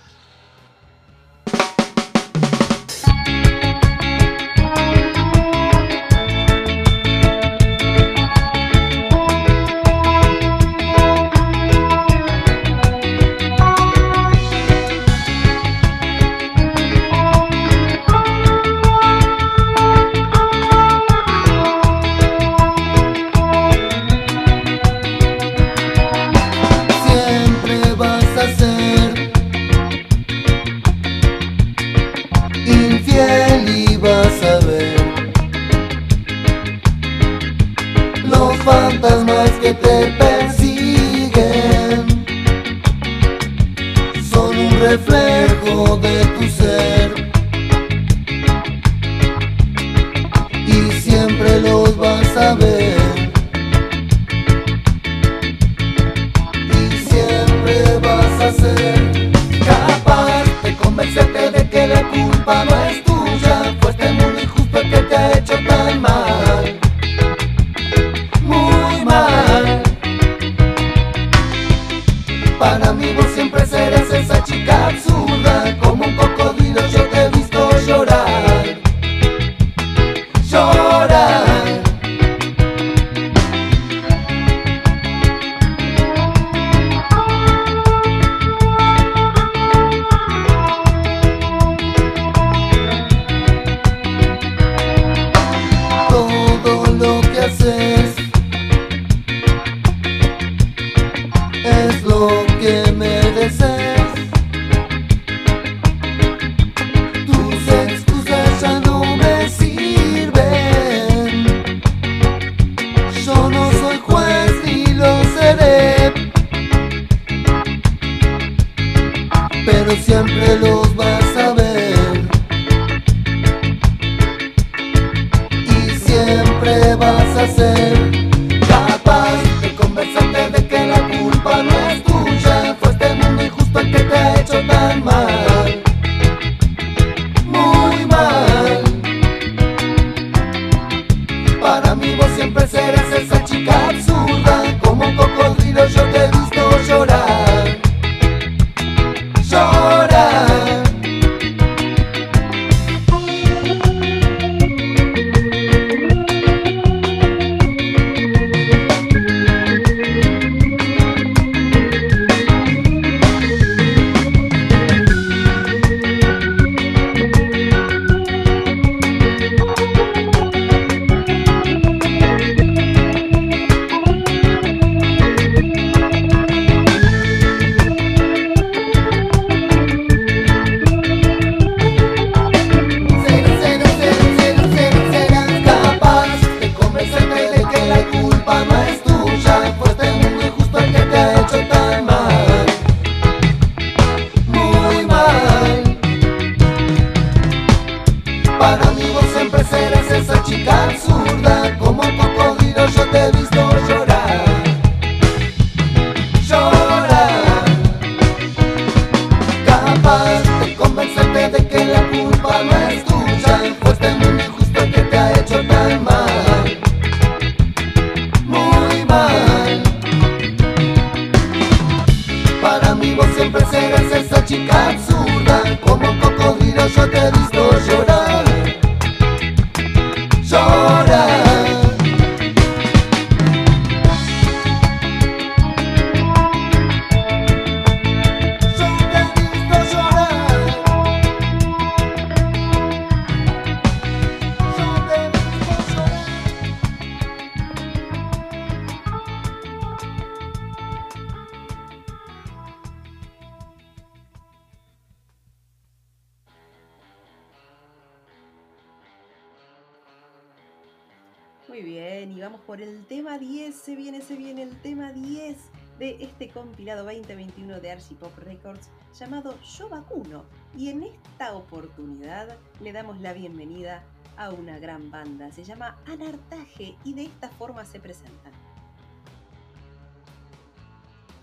[262.48, 263.76] Vamos por el tema 10.
[263.76, 265.58] Se viene, se viene el tema 10
[266.00, 268.88] de este compilado 2021 de Archipop Records
[269.20, 270.46] llamado Yo Vacuno.
[270.78, 274.02] Y en esta oportunidad le damos la bienvenida
[274.38, 275.52] a una gran banda.
[275.52, 278.54] Se llama Anartaje y de esta forma se presentan.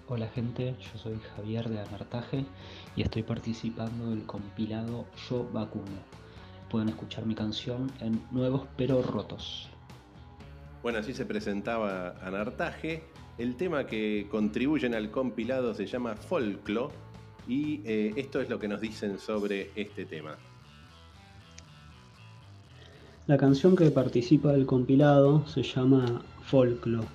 [0.09, 2.47] Hola gente, yo soy Javier de Anartaje
[2.97, 6.01] y estoy participando del compilado Yo Vacuno.
[6.71, 9.69] Pueden escuchar mi canción en Nuevos pero Rotos.
[10.85, 13.05] Bueno, así se presentaba Anartaje.
[13.39, 16.91] El tema que contribuyen al compilado se llama Folklo
[17.49, 20.37] y eh, esto es lo que nos dicen sobre este tema.
[23.27, 27.07] La canción que participa del compilado se llama Folklo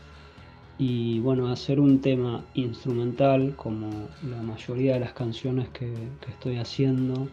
[0.80, 6.58] y bueno, hacer un tema instrumental como la mayoría de las canciones que, que estoy
[6.58, 7.28] haciendo,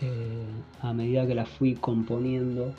[0.00, 0.44] eh,
[0.82, 2.72] a medida que las fui componiendo,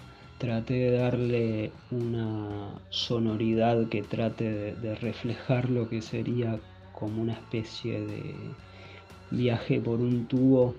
[0.43, 6.59] traté de darle una sonoridad que trate de, reflejar lo que sería
[6.91, 8.35] como una especie de
[9.31, 10.75] viaje por un tubo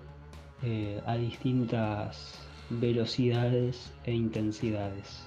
[0.63, 2.39] eh, a distintas
[2.69, 5.27] velocidades e intensidades.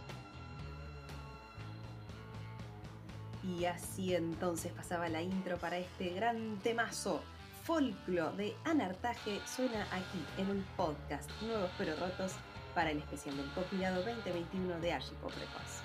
[3.58, 7.24] Y así entonces pasaba la intro para este gran temazo.
[7.64, 12.36] Folclo de Anartaje suena aquí en un podcast Nuevos pero Rotos
[12.78, 15.82] para el especial del compilado 2021 de Archipop Records.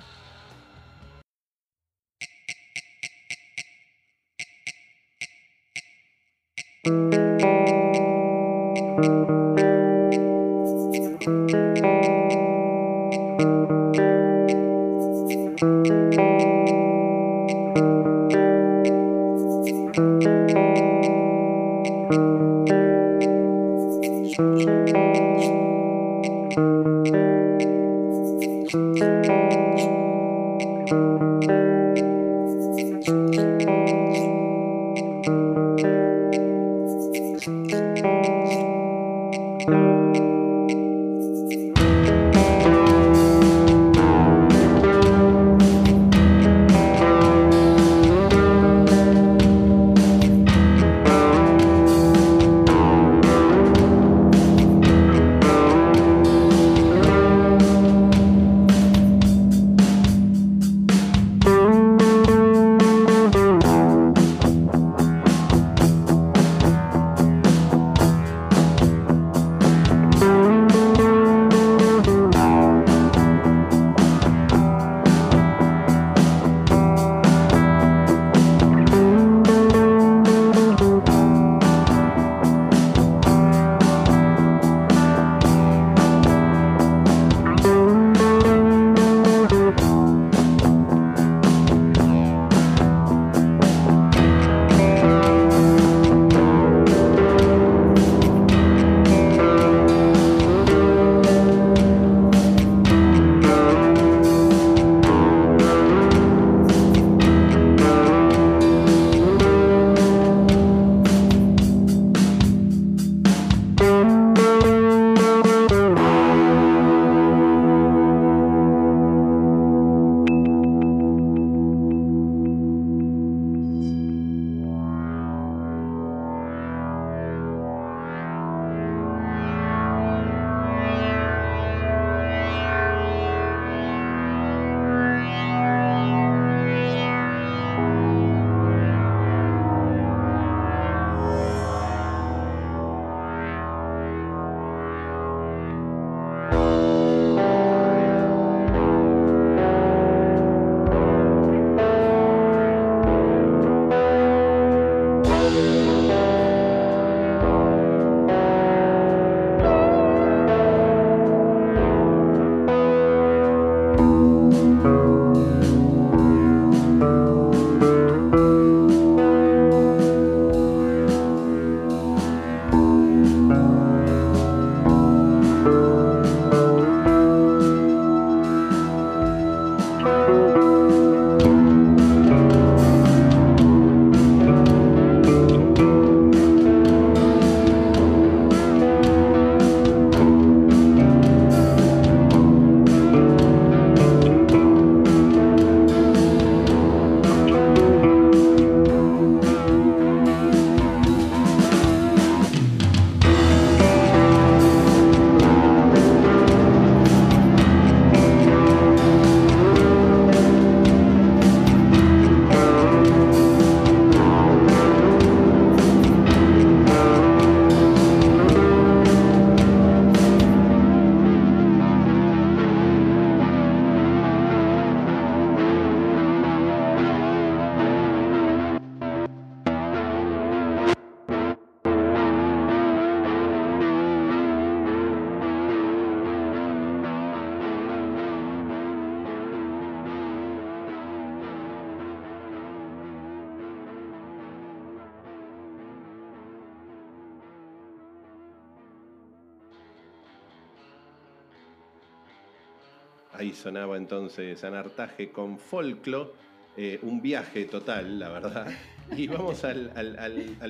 [253.62, 256.32] sonaba entonces Anartaje con Folclo.
[256.76, 258.66] Eh, un viaje total, la verdad.
[259.16, 259.90] Y vamos al,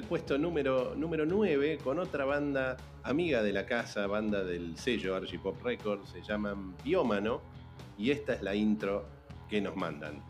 [0.08, 5.62] puesto número, número 9 con otra banda amiga de la casa, banda del sello Archipop
[5.62, 7.40] Records, se llaman Biómano.
[7.96, 9.04] Y esta es la intro
[9.48, 10.24] que nos mandan.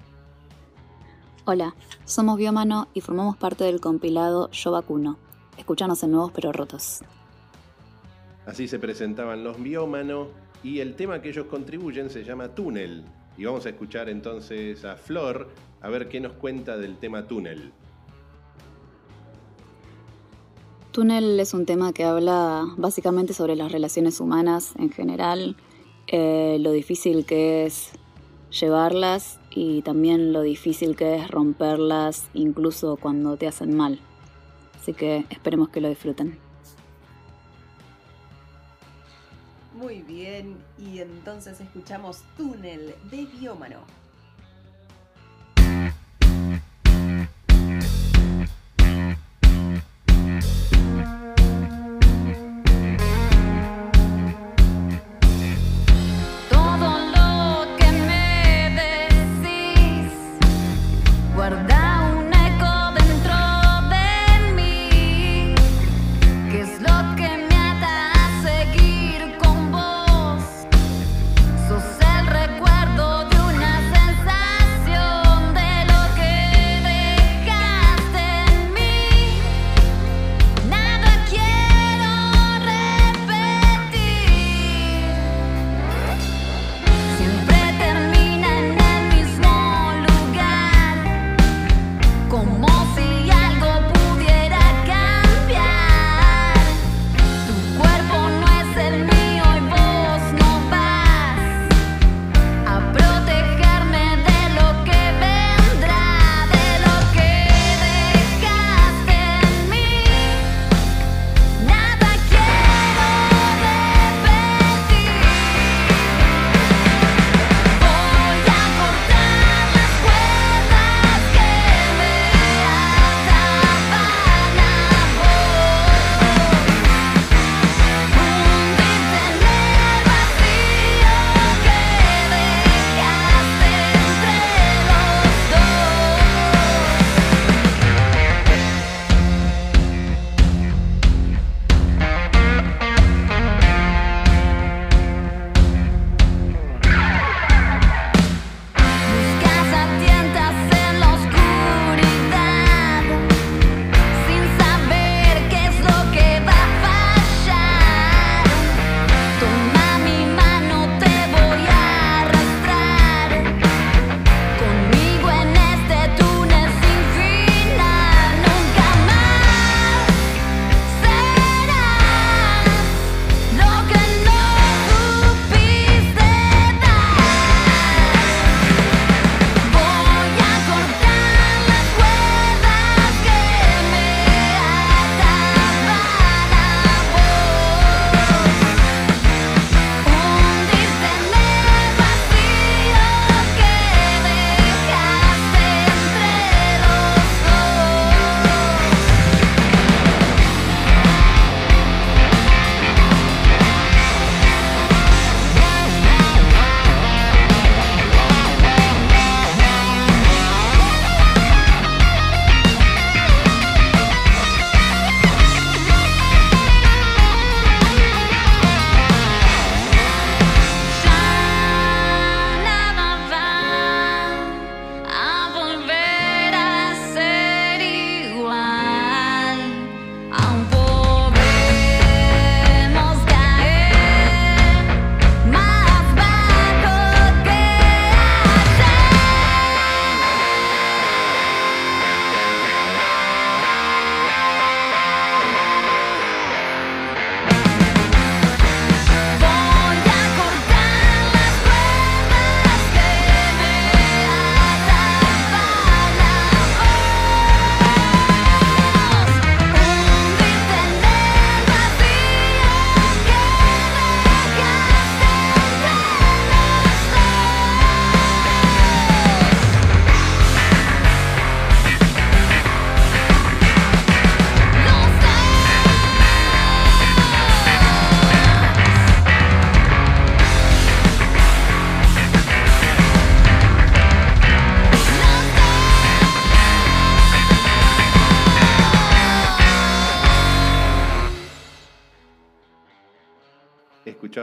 [1.47, 1.75] Hola,
[2.05, 5.17] somos Biómano y formamos parte del compilado Yo Vacuno.
[5.57, 7.01] Escúchanos en Nuevos Pero Rotos.
[8.45, 10.29] Así se presentaban los Biómano
[10.63, 13.05] y el tema que ellos contribuyen se llama Túnel.
[13.37, 15.49] Y vamos a escuchar entonces a Flor
[15.81, 17.73] a ver qué nos cuenta del tema Túnel.
[20.93, 25.57] Túnel es un tema que habla básicamente sobre las relaciones humanas en general,
[26.07, 27.93] eh, lo difícil que es
[28.51, 34.01] llevarlas y también lo difícil que es romperlas incluso cuando te hacen mal.
[34.79, 36.42] Así que esperemos que lo disfruten.
[39.83, 43.79] Muy bien, y entonces escuchamos Túnel de Biómano.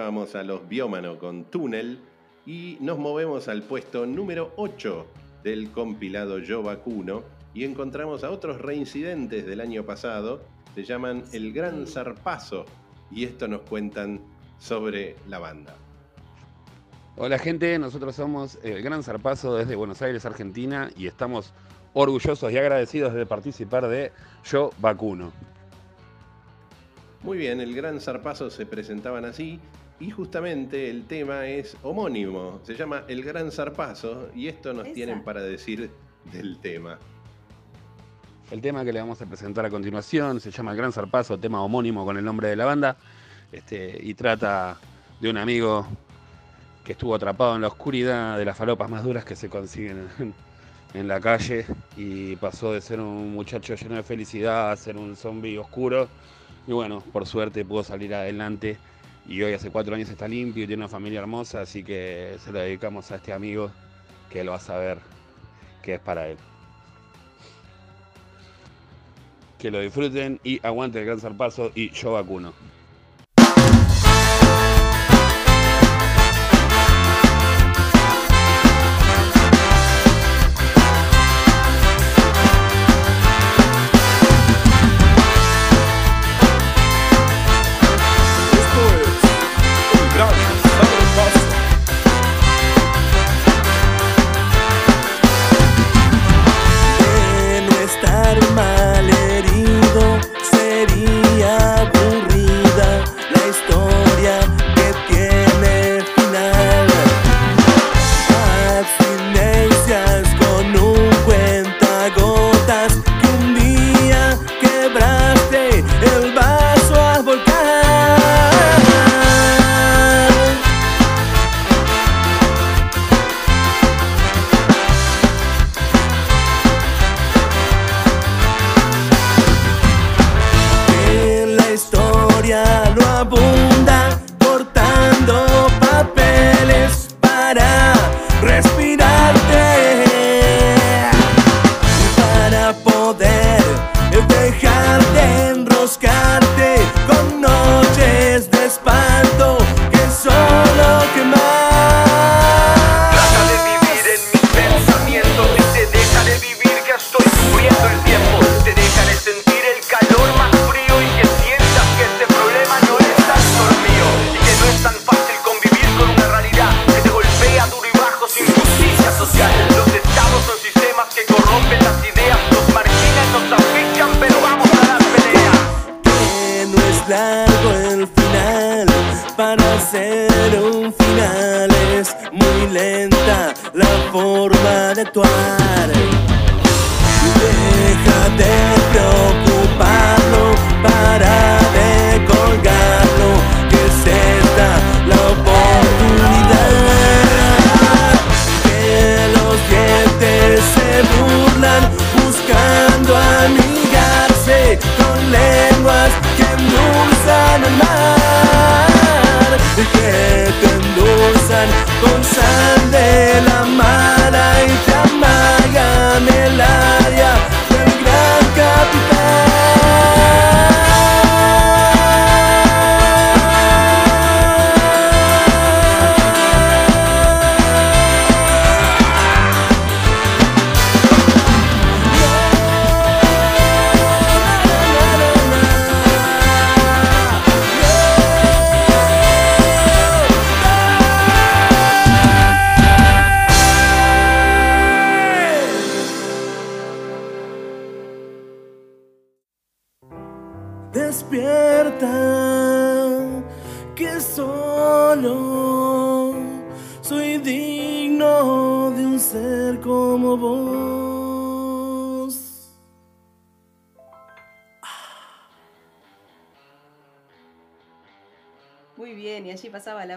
[0.09, 1.99] Escuchábamos a los Biómano con Túnel
[2.43, 5.05] y nos movemos al puesto número 8
[5.43, 7.21] del compilado Yo Vacuno
[7.53, 10.41] y encontramos a otros reincidentes del año pasado,
[10.73, 12.65] se llaman El Gran Zarpazo
[13.11, 14.19] y esto nos cuentan
[14.57, 15.75] sobre la banda.
[17.15, 21.53] Hola gente, nosotros somos el Gran Zarpazo desde Buenos Aires, Argentina y estamos
[21.93, 24.11] orgullosos y agradecidos de participar de
[24.43, 25.31] Yo Vacuno.
[27.21, 29.59] Muy bien, el Gran Zarpazo se presentaban así
[29.99, 34.93] y justamente el tema es homónimo, se llama El Gran Zarpazo y esto nos Esa.
[34.93, 35.91] tienen para decir
[36.31, 36.97] del tema.
[38.49, 41.61] El tema que le vamos a presentar a continuación se llama El Gran Zarpazo, tema
[41.61, 42.97] homónimo con el nombre de la banda,
[43.51, 44.77] este, y trata
[45.19, 45.85] de un amigo
[46.85, 50.33] que estuvo atrapado en la oscuridad de las falopas más duras que se consiguen en,
[50.93, 51.65] en la calle
[51.97, 56.07] y pasó de ser un muchacho lleno de felicidad a ser un zombie oscuro.
[56.67, 58.77] Y bueno, por suerte pudo salir adelante
[59.29, 62.51] y hoy hace cuatro años está limpio y tiene una familia hermosa, así que se
[62.51, 63.71] lo dedicamos a este amigo
[64.31, 64.97] que lo va a saber
[65.83, 66.37] que es para él.
[69.59, 72.53] Que lo disfruten y aguante el gran zarpazo y yo vacuno.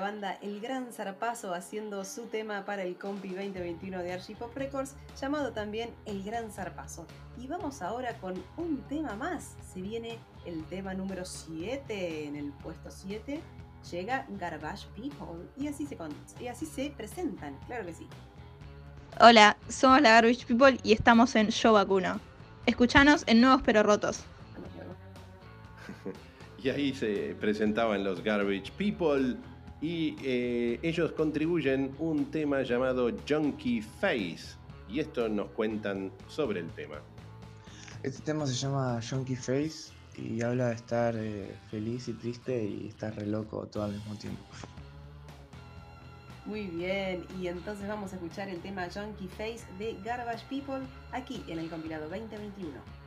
[0.03, 5.53] Banda El Gran Zarpazo haciendo su tema para el Compi 2021 de Archipop Records, llamado
[5.53, 7.07] también El Gran Zarpazo.
[7.41, 9.55] Y vamos ahora con un tema más.
[9.73, 13.41] Se viene el tema número 7 en el puesto 7.
[13.91, 18.07] Llega Garbage People y así se, con- y así se presentan, claro que sí.
[19.21, 22.21] Hola, somos la Garbage People y estamos en Yo Vacuno.
[22.67, 24.25] Escuchanos en Nuevos Pero Rotos.
[26.63, 29.37] Y ahí se presentaban los Garbage People
[29.83, 34.57] y eh, ellos contribuyen un tema llamado Junkie Face.
[34.89, 37.01] Y esto nos cuentan sobre el tema.
[38.05, 42.89] Este tema se llama Junkie Face y habla de estar eh, feliz y triste y
[42.89, 44.43] estar re loco todo al mismo tiempo.
[46.45, 51.43] Muy bien, y entonces vamos a escuchar el tema Junkie Face de Garbage People aquí
[51.47, 53.03] en el compilado 2021.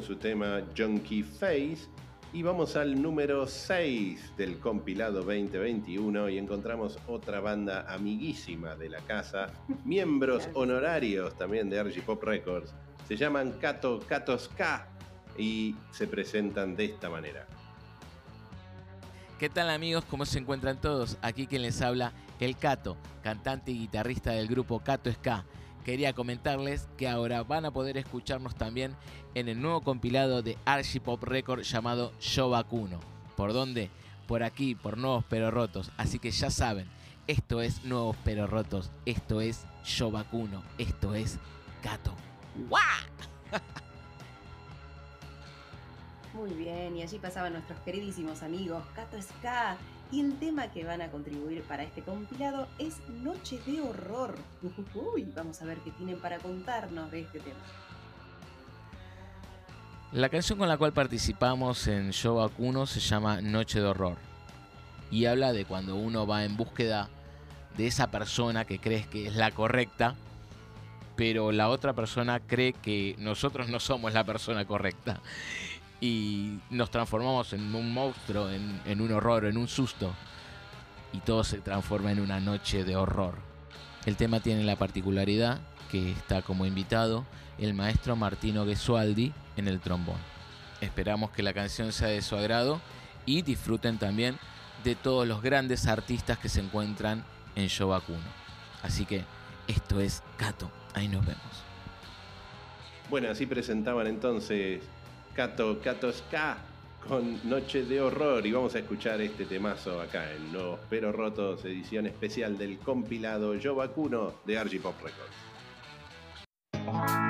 [0.00, 1.80] Con su tema Junkie Face
[2.32, 9.00] y vamos al número 6 del compilado 2021 y encontramos otra banda amiguísima de la
[9.00, 9.48] casa,
[9.84, 12.72] miembros honorarios también de RG Pop Records.
[13.08, 14.88] Se llaman Kato Katos K
[15.36, 17.46] y se presentan de esta manera.
[19.38, 20.04] ¿Qué tal amigos?
[20.08, 21.18] ¿Cómo se encuentran todos?
[21.20, 25.44] Aquí quien les habla el Cato, cantante y guitarrista del grupo Cato Ska.
[25.84, 28.94] Quería comentarles que ahora van a poder escucharnos también
[29.34, 33.00] en el nuevo compilado de Archipop Record llamado Yo Vacuno.
[33.36, 33.90] ¿Por dónde?
[34.26, 35.90] Por aquí, por Nuevos Pero Rotos.
[35.96, 36.88] Así que ya saben,
[37.26, 41.38] esto es Nuevos Pero Rotos, esto es Yo Vacuno, esto es
[41.82, 42.14] Cato.
[42.68, 42.82] ¡Guau!
[46.34, 49.76] Muy bien, y allí pasaban nuestros queridísimos amigos Cato Ska.
[50.12, 54.34] Y el tema que van a contribuir para este compilado es Noche de Horror.
[55.14, 57.60] Uy, vamos a ver qué tienen para contarnos de este tema.
[60.12, 64.16] La canción con la cual participamos en Yo Vacuno se llama Noche de Horror.
[65.08, 67.08] Y habla de cuando uno va en búsqueda
[67.76, 70.16] de esa persona que crees que es la correcta,
[71.14, 75.20] pero la otra persona cree que nosotros no somos la persona correcta
[76.00, 80.12] y nos transformamos en un monstruo, en, un horror, en un susto.
[81.12, 83.34] Y todo se transforma en una noche de horror.
[84.06, 85.60] El tema tiene la particularidad
[85.90, 87.24] que está como invitado
[87.58, 90.18] el maestro Martino Gesualdi en el trombón.
[90.80, 92.80] Esperamos que la canción sea de su agrado
[93.26, 94.38] y disfruten también
[94.84, 98.18] de todos los grandes artistas que se encuentran en Show Vacuno.
[98.82, 99.24] Así que
[99.68, 101.64] esto es Cato, ahí nos vemos.
[103.10, 104.82] Bueno, así presentaban entonces
[105.34, 106.58] Cato, Cato Ska
[107.06, 111.64] con Noche de Horror y vamos a escuchar este temazo acá en Los Pero Rotos,
[111.64, 115.49] edición especial del compilado Yo Vacuno de RG Pop Records.
[116.92, 117.29] you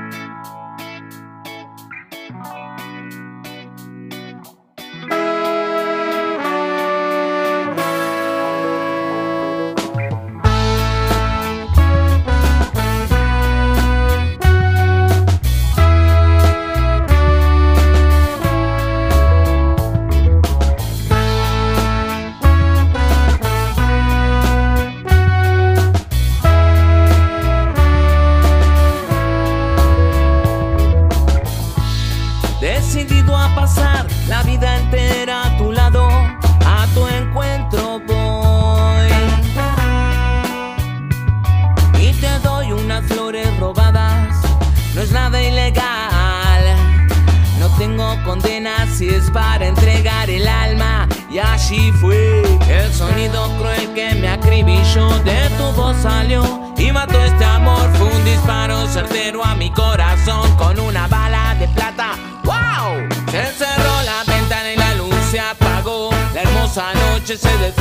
[67.30, 67.79] hermosa noche se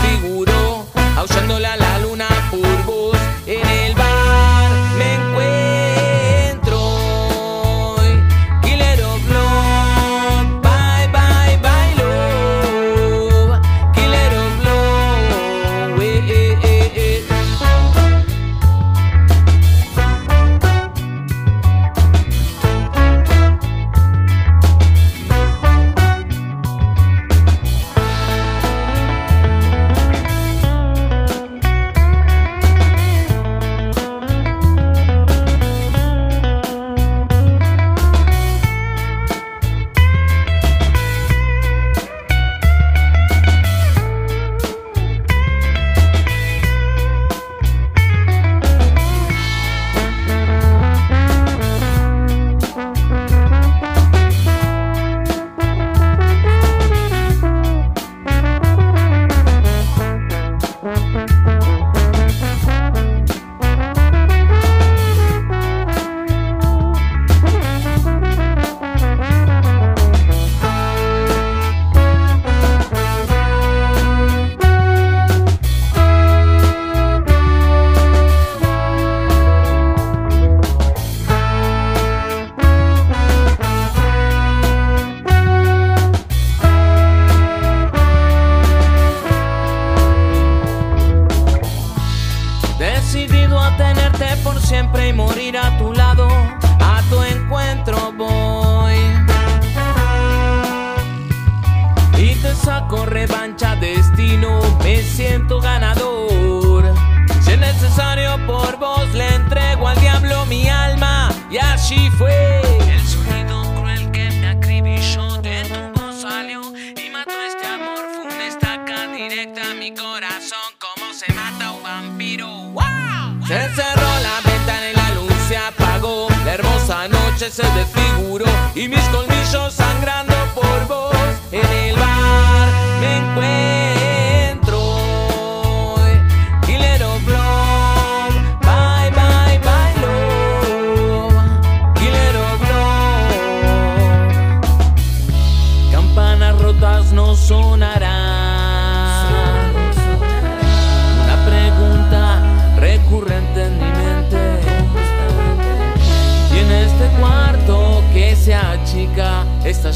[110.49, 112.61] mi alma, y así fue.
[112.89, 117.99] El sonido cruel que me acribilló de tu voz salió y mató este amor.
[118.15, 122.47] Fue una estaca directa a mi corazón, como se mata un vampiro.
[122.47, 123.47] ¡Wow!
[123.47, 126.27] Se cerró la ventana y la luz se apagó.
[126.45, 128.45] La hermosa noche se desfiguró
[128.75, 129.28] y mis colmillos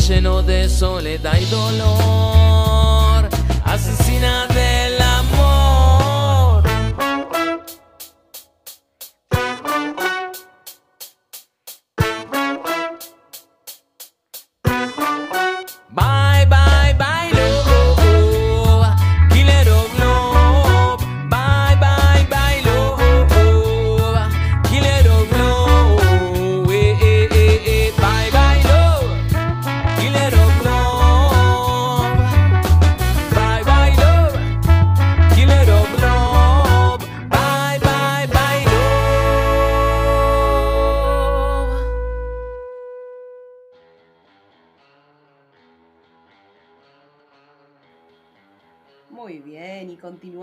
[0.08, 3.30] lleno de soledad y dolor.
[3.64, 4.53] Asesina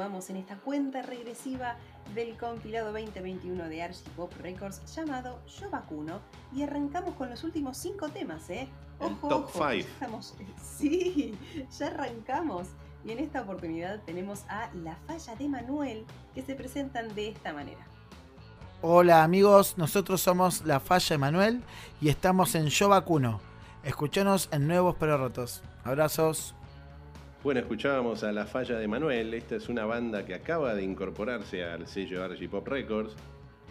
[0.01, 1.77] continuamos en esta cuenta regresiva
[2.15, 6.21] del compilado 2021 de Archie Pop Records llamado Yo Vacuno.
[6.57, 8.67] Y arrancamos con los últimos cinco temas, ¿eh?
[8.99, 9.83] El Ojo, top ojo, five.
[9.83, 10.35] ya estamos-
[10.79, 11.35] Sí,
[11.79, 12.69] ya arrancamos.
[13.05, 17.53] Y en esta oportunidad tenemos a La Falla de Manuel, que se presentan de esta
[17.53, 17.87] manera.
[18.81, 21.63] Hola amigos, nosotros somos La Falla Emanuel
[22.01, 23.39] y estamos en Yo Vacuno.
[23.85, 25.63] Escuchanos en Nuevos Pero Rotos.
[25.85, 26.55] Abrazos.
[27.43, 29.33] Bueno, escuchábamos a La Falla de Manuel.
[29.33, 33.15] Esta es una banda que acaba de incorporarse al sello Archie Pop Records.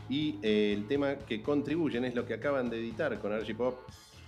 [0.10, 3.78] Y eh, el tema que contribuyen es lo que acaban de editar con Archie Pop.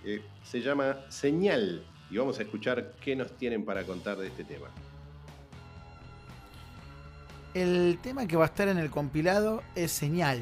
[0.04, 1.84] Eh, se llama Señal.
[2.08, 4.68] Y vamos a escuchar qué nos tienen para contar de este tema.
[7.52, 10.38] El tema que va a estar en el compilado es Señal.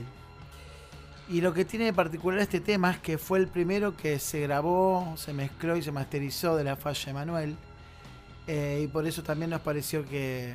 [1.27, 4.41] Y lo que tiene de particular este tema es que fue el primero que se
[4.41, 7.57] grabó, se mezcló y se masterizó de La Falla Emanuel.
[8.47, 10.55] Eh, y por eso también nos pareció que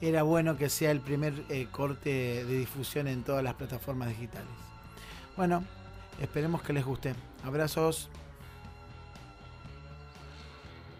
[0.00, 4.48] era bueno que sea el primer eh, corte de difusión en todas las plataformas digitales.
[5.36, 5.64] Bueno,
[6.20, 7.14] esperemos que les guste.
[7.44, 8.08] Abrazos.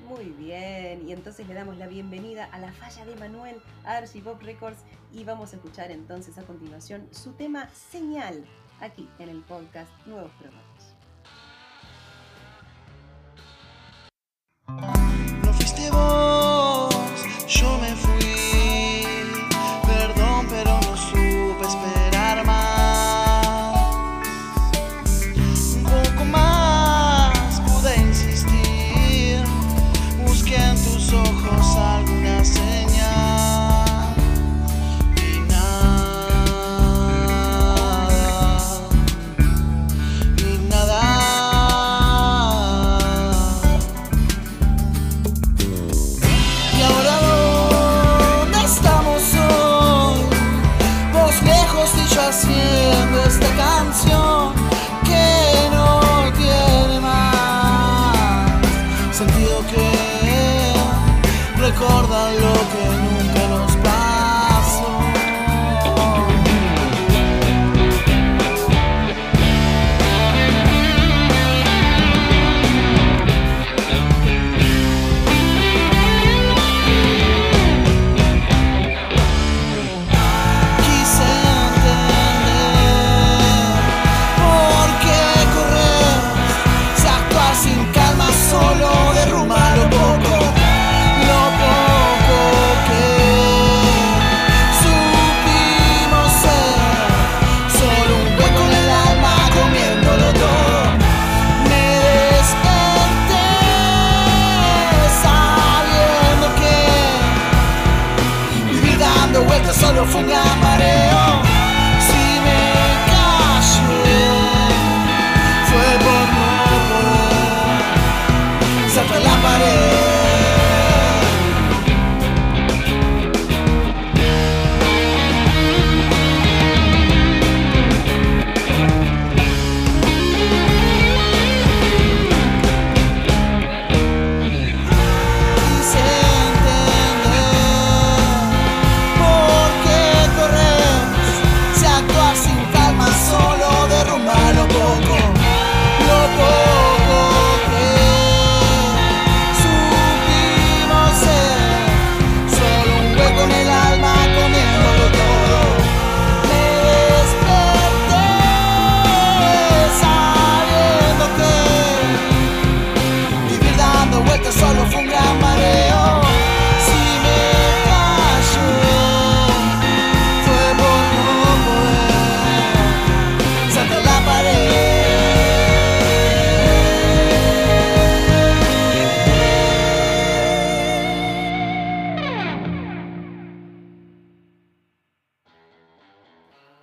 [0.09, 4.23] Muy bien, y entonces le damos la bienvenida a la falla de Manuel a Archie
[4.23, 4.79] Pop Records
[5.13, 8.45] y vamos a escuchar entonces a continuación su tema Señal
[8.81, 10.77] aquí en el podcast Nuevos Programas.
[15.87, 16.95] Fuiste vos,
[17.47, 17.86] yo me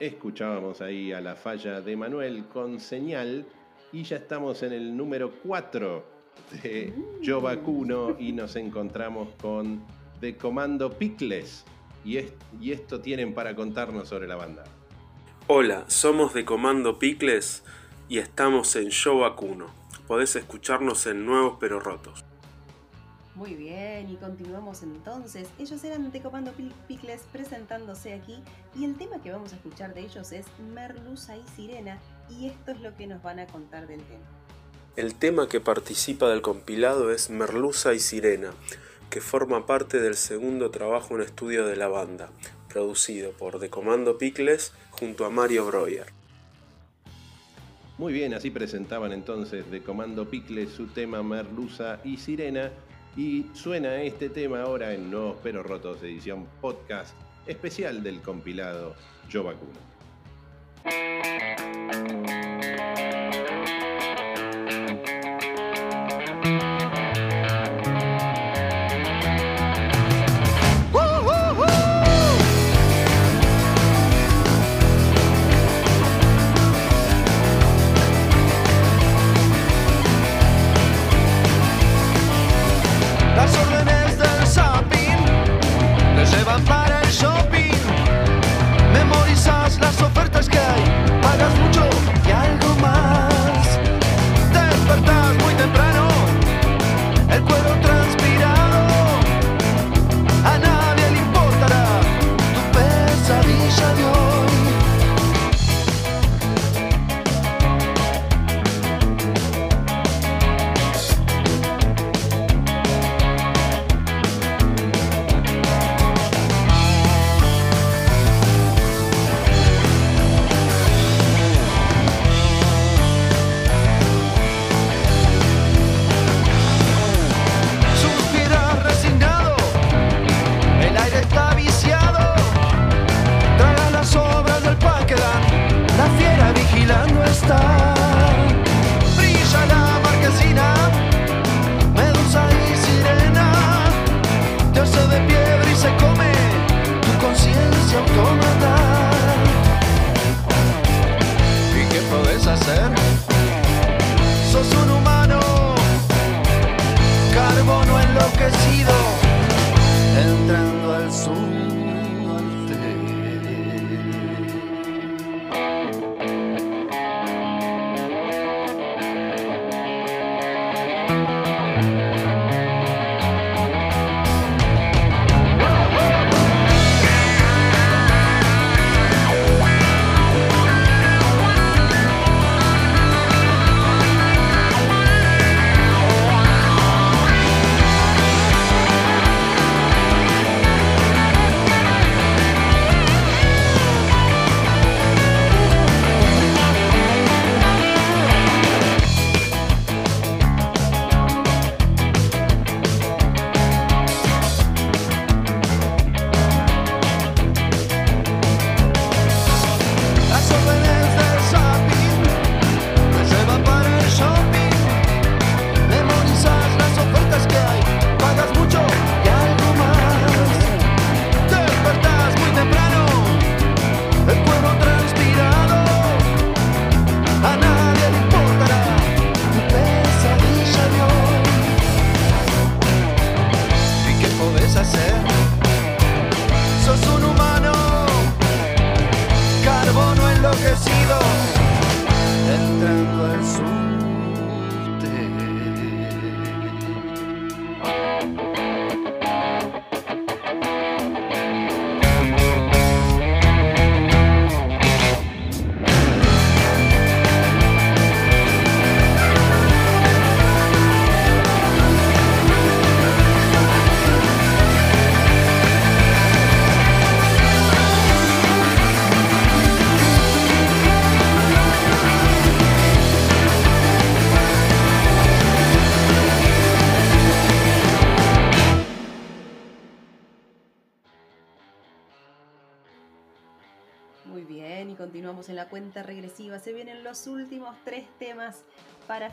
[0.07, 3.45] Escuchábamos ahí a la falla de Manuel con señal
[3.93, 6.03] y ya estamos en el número 4
[6.61, 7.41] de Yo
[8.19, 9.81] y nos encontramos con
[10.19, 11.63] The Comando Picles.
[12.03, 14.65] Y, es- y esto tienen para contarnos sobre la banda.
[15.47, 17.63] Hola, somos de Comando Picles
[18.09, 19.67] y estamos en Show Vacuno.
[20.05, 22.25] Podés escucharnos en Nuevos Pero Rotos.
[23.35, 25.47] Muy bien, y continuamos entonces.
[25.57, 28.43] Ellos eran de Comando Pi- Picles presentándose aquí
[28.77, 31.99] y el tema que vamos a escuchar de ellos es Merluza y Sirena
[32.29, 34.23] y esto es lo que nos van a contar del tema.
[34.95, 38.51] El tema que participa del compilado es Merluza y Sirena,
[39.09, 42.29] que forma parte del segundo trabajo en estudio de la banda,
[42.69, 46.05] producido por The Comando Picles junto a Mario Breuer.
[47.97, 52.71] Muy bien, así presentaban entonces de Comando Picles su tema Merluza y Sirena.
[53.15, 57.13] Y suena este tema ahora en Nuevos Pero Rotos, edición podcast
[57.45, 58.95] especial del compilado
[59.29, 59.93] Yo Vacuno.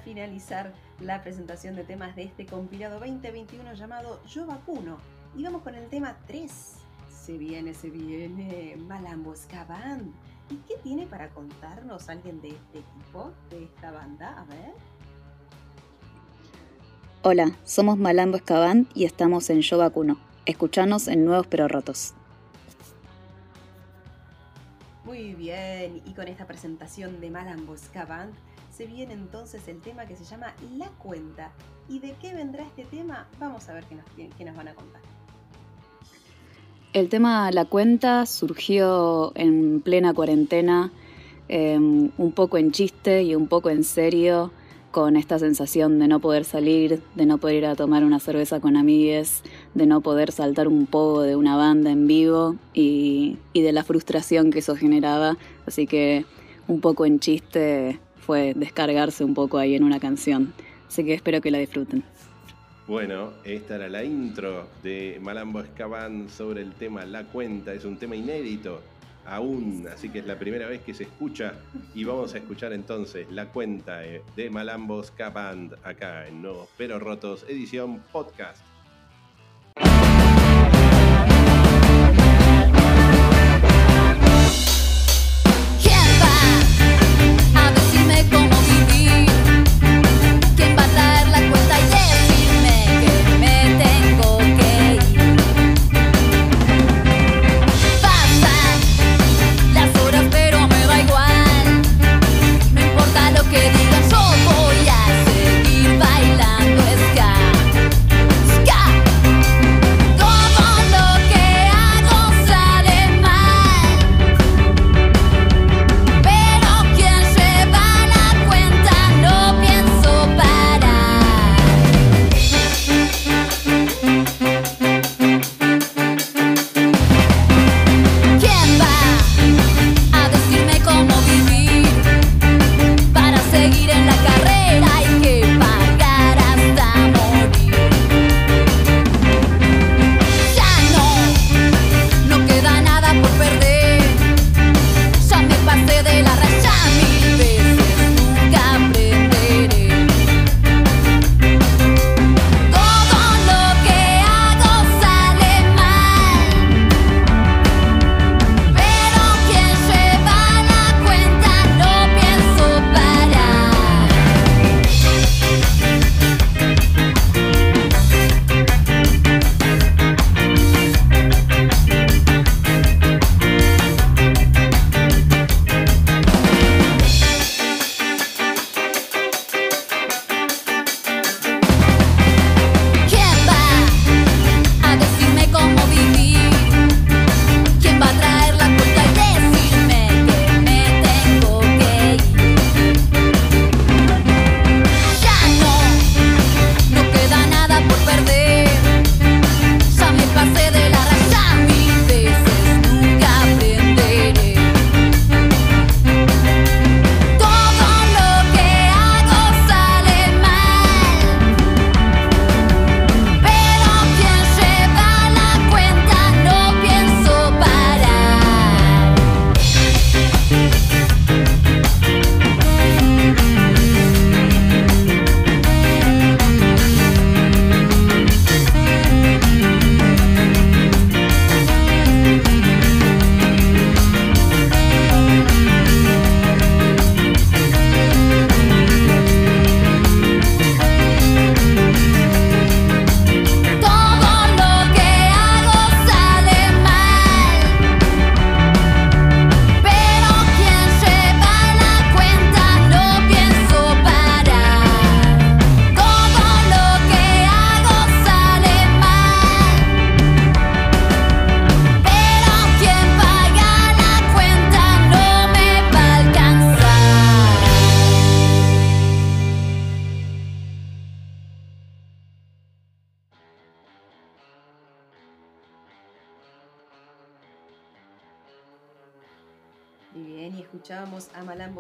[0.01, 4.99] Finalizar la presentación de temas de este compilado 2021 llamado Yo Vacuno.
[5.37, 6.51] Y vamos con el tema 3.
[7.09, 10.13] Se viene, se viene Malambo Escaban.
[10.51, 14.41] ¿Y qué tiene para contarnos alguien de este equipo, de esta banda?
[14.41, 14.75] A ver.
[17.23, 20.19] Hola, somos Malambo Escaband y estamos en Yo Vacuno.
[20.47, 22.15] Escuchanos en Nuevos Pero Rotos.
[25.05, 28.33] Muy bien, y con esta presentación de Malambo Scaband
[28.87, 31.53] se entonces el tema que se llama La Cuenta.
[31.89, 33.27] ¿Y de qué vendrá este tema?
[33.39, 34.05] Vamos a ver qué nos,
[34.37, 35.03] qué nos van a contar.
[36.95, 40.93] El tema La Cuenta surgió en plena cuarentena,
[41.49, 44.51] eh, un poco en chiste y un poco en serio,
[44.91, 48.61] con esta sensación de no poder salir, de no poder ir a tomar una cerveza
[48.61, 49.43] con amigues,
[49.75, 53.85] de no poder saltar un poco de una banda en vivo y, y de la
[53.85, 55.37] frustración que eso generaba.
[55.67, 56.25] Así que
[56.67, 60.53] un poco en chiste fue descargarse un poco ahí en una canción.
[60.89, 62.05] Así que espero que la disfruten.
[62.87, 67.73] Bueno, esta era la intro de Malambo Escaban sobre el tema La Cuenta.
[67.73, 68.83] Es un tema inédito
[69.27, 71.55] aún, así que es la primera vez que se escucha.
[71.95, 76.99] Y vamos a escuchar entonces La Cuenta eh, de Malambo Escaban acá en No Pero
[76.99, 78.70] Rotos, edición podcast.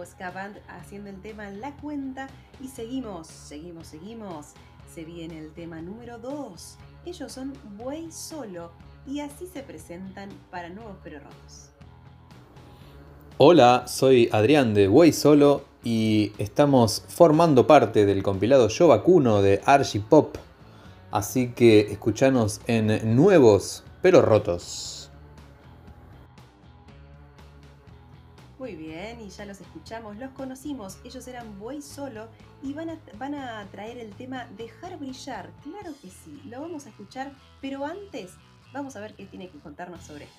[0.04, 2.28] Scaband haciendo el tema La Cuenta
[2.62, 4.46] y seguimos, seguimos, seguimos.
[4.94, 6.76] Se viene el tema número 2.
[7.06, 8.72] Ellos son Buey Solo
[9.06, 11.70] y así se presentan para Nuevos Pero Rotos.
[13.38, 19.62] Hola, soy Adrián de Way Solo y estamos formando parte del compilado Yo Vacuno de
[19.64, 20.36] Archie Pop.
[21.10, 24.99] Así que escuchanos en Nuevos pero Rotos.
[28.60, 30.98] Muy bien, y ya los escuchamos, los conocimos.
[31.02, 32.26] Ellos eran Buey Solo
[32.62, 35.48] y van a, traer el tema Dejar Brillar.
[35.62, 37.32] Claro que sí, lo vamos a escuchar,
[37.62, 38.32] pero antes
[38.74, 40.36] vamos a ver qué tiene que contarnos sobre esto.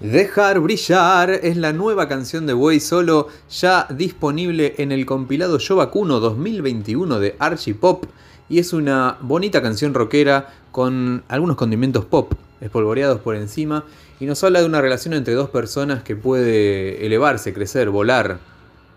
[0.00, 5.76] Dejar brillar es la nueva canción de Buey Solo ya disponible en el compilado Yo
[5.76, 8.04] Vacuno 2021 de Archie Pop
[8.50, 13.84] y es una bonita canción rockera con algunos condimentos pop espolvoreados por encima
[14.24, 18.38] y nos habla de una relación entre dos personas que puede elevarse, crecer, volar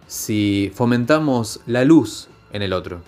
[0.08, 3.02] si fomentamos la luz en el otro.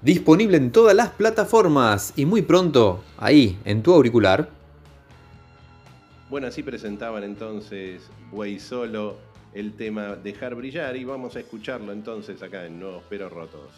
[0.00, 4.48] Disponible en todas las plataformas y muy pronto ahí en tu auricular.
[6.30, 9.16] Bueno, así presentaban entonces Buey Solo
[9.54, 13.72] el tema Dejar Brillar y vamos a escucharlo entonces acá en Nuevos Pero Rotos.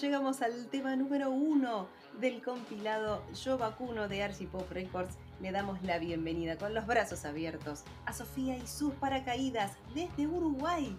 [0.00, 1.86] Llegamos, al tema número uno
[2.20, 5.16] del compilado Yo Vacuno de Archie Pop Records.
[5.42, 10.96] Le damos la bienvenida con los brazos abiertos a Sofía y sus paracaídas desde Uruguay.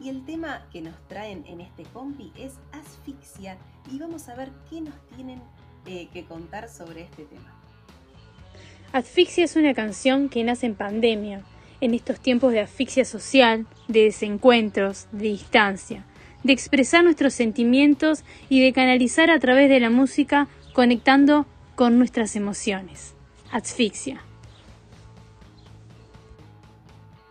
[0.00, 3.58] Y el tema que nos traen en este compi es asfixia
[3.92, 5.42] y vamos a ver qué nos tienen
[5.86, 7.52] eh, que contar sobre este tema.
[8.92, 11.42] Asfixia es una canción que nace en pandemia,
[11.80, 16.04] en estos tiempos de asfixia social, de desencuentros, de distancia,
[16.44, 22.36] de expresar nuestros sentimientos y de canalizar a través de la música conectando con nuestras
[22.36, 23.14] emociones.
[23.50, 24.20] Asfixia.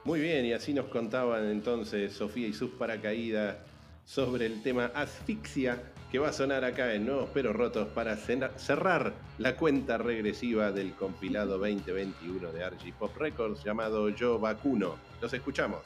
[0.04, 3.58] Muy bien, y así nos contaban entonces Sofía y sus paracaídas
[4.04, 5.82] sobre el tema asfixia
[6.12, 10.94] que va a sonar acá en Nuevos Pero Rotos para cerrar la cuenta regresiva del
[10.94, 14.96] compilado 2021 de Archie Pop Records llamado Yo Vacuno.
[15.22, 15.80] Los escuchamos.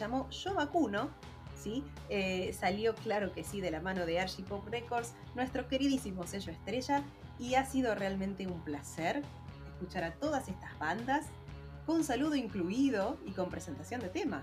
[0.00, 1.10] llamó Yo Vacuno,
[1.54, 1.84] ¿sí?
[2.08, 6.50] Eh, salió, claro que sí, de la mano de Archie Pop Records, nuestro queridísimo sello
[6.50, 7.04] estrella,
[7.38, 9.22] y ha sido realmente un placer
[9.74, 11.26] escuchar a todas estas bandas,
[11.86, 14.42] con saludo incluido y con presentación de tema.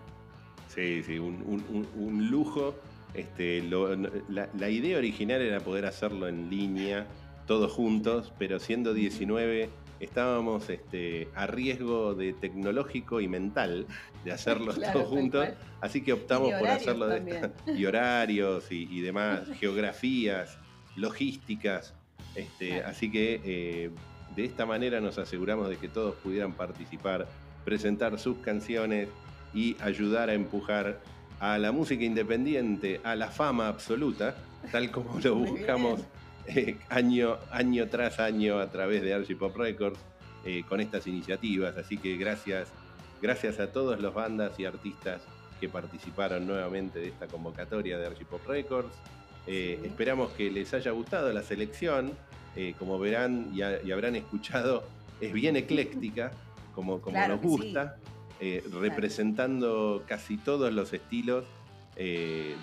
[0.68, 2.76] Sí, sí, un, lujo.
[3.14, 7.08] Este, la, idea original era poder hacerlo en línea,
[7.46, 9.70] todos juntos, pero siendo 19
[10.00, 13.88] estábamos este, a riesgo de tecnológico y mental
[14.28, 15.48] de hacerlo claro, todos juntos.
[15.80, 17.52] Así que optamos por hacerlo de esta.
[17.72, 20.58] Y horarios y, y demás, geografías,
[20.96, 21.94] logísticas.
[22.36, 22.84] Este.
[22.84, 23.90] Así que eh,
[24.36, 27.28] de esta manera nos aseguramos de que todos pudieran participar,
[27.64, 29.08] presentar sus canciones
[29.54, 31.00] y ayudar a empujar
[31.40, 34.36] a la música independiente, a la fama absoluta,
[34.72, 36.02] tal como lo buscamos
[36.48, 40.00] eh, año, año tras año a través de Archie Pop Records
[40.46, 41.78] eh, con estas iniciativas.
[41.78, 42.72] Así que gracias
[43.22, 45.22] Gracias a todos los bandas y artistas
[45.60, 48.94] que participaron nuevamente de esta convocatoria de Archipop Records.
[49.48, 52.12] Eh, esperamos que les haya gustado la selección.
[52.56, 54.84] Eh, como verán y, habrán escuchado,
[55.22, 56.32] es bien ecléctica,
[56.74, 57.98] como, nos gusta,
[58.40, 61.46] eh, representando casi todos los estilos
[61.96, 62.56] que,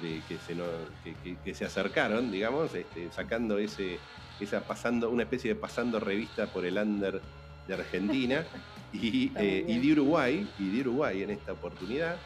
[1.52, 3.98] se acercaron, digamos, este, sacando ese,
[4.38, 7.20] esa pasando, una especie de pasando revista por el under
[7.66, 8.44] de Argentina.
[9.02, 12.16] y, eh, y de Uruguay, y de Uruguay en esta oportunidad.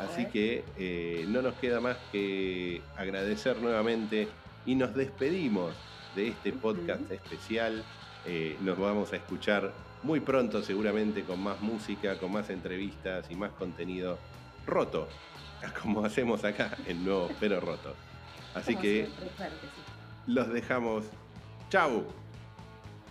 [0.00, 0.28] Así eh.
[0.30, 4.28] que eh, no nos queda más que agradecer nuevamente
[4.66, 5.74] y nos despedimos
[6.14, 7.84] de este podcast especial.
[8.26, 9.72] Eh, nos vamos a escuchar
[10.02, 14.18] muy pronto seguramente con más música, con más entrevistas y más contenido
[14.66, 15.08] roto,
[15.82, 17.94] como hacemos acá en Nuevo Pero Roto.
[18.54, 19.82] Así que siempre, claro que sí.
[20.26, 21.04] los dejamos.
[21.70, 22.04] ¡Chau!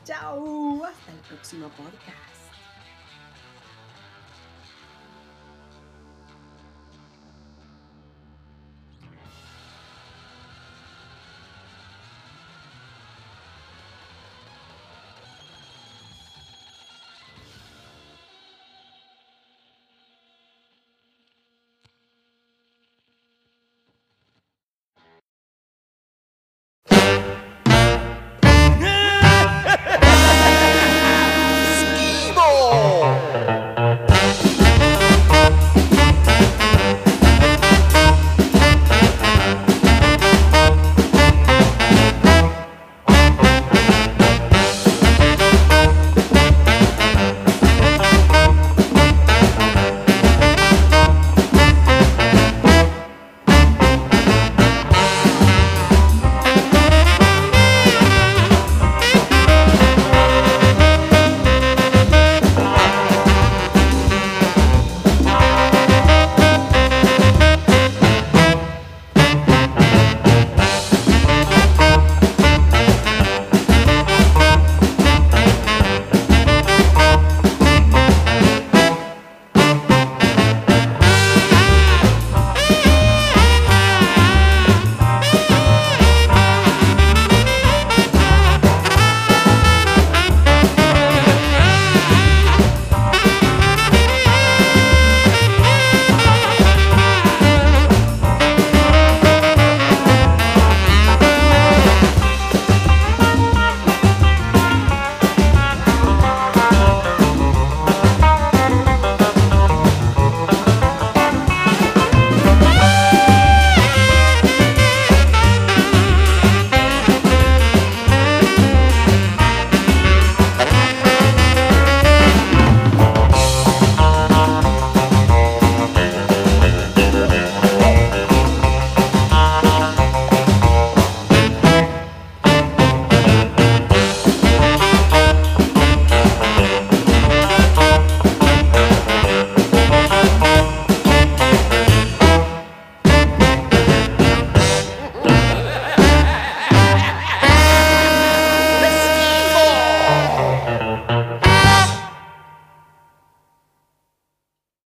[0.04, 2.27] Chau, hasta el próximo podcast.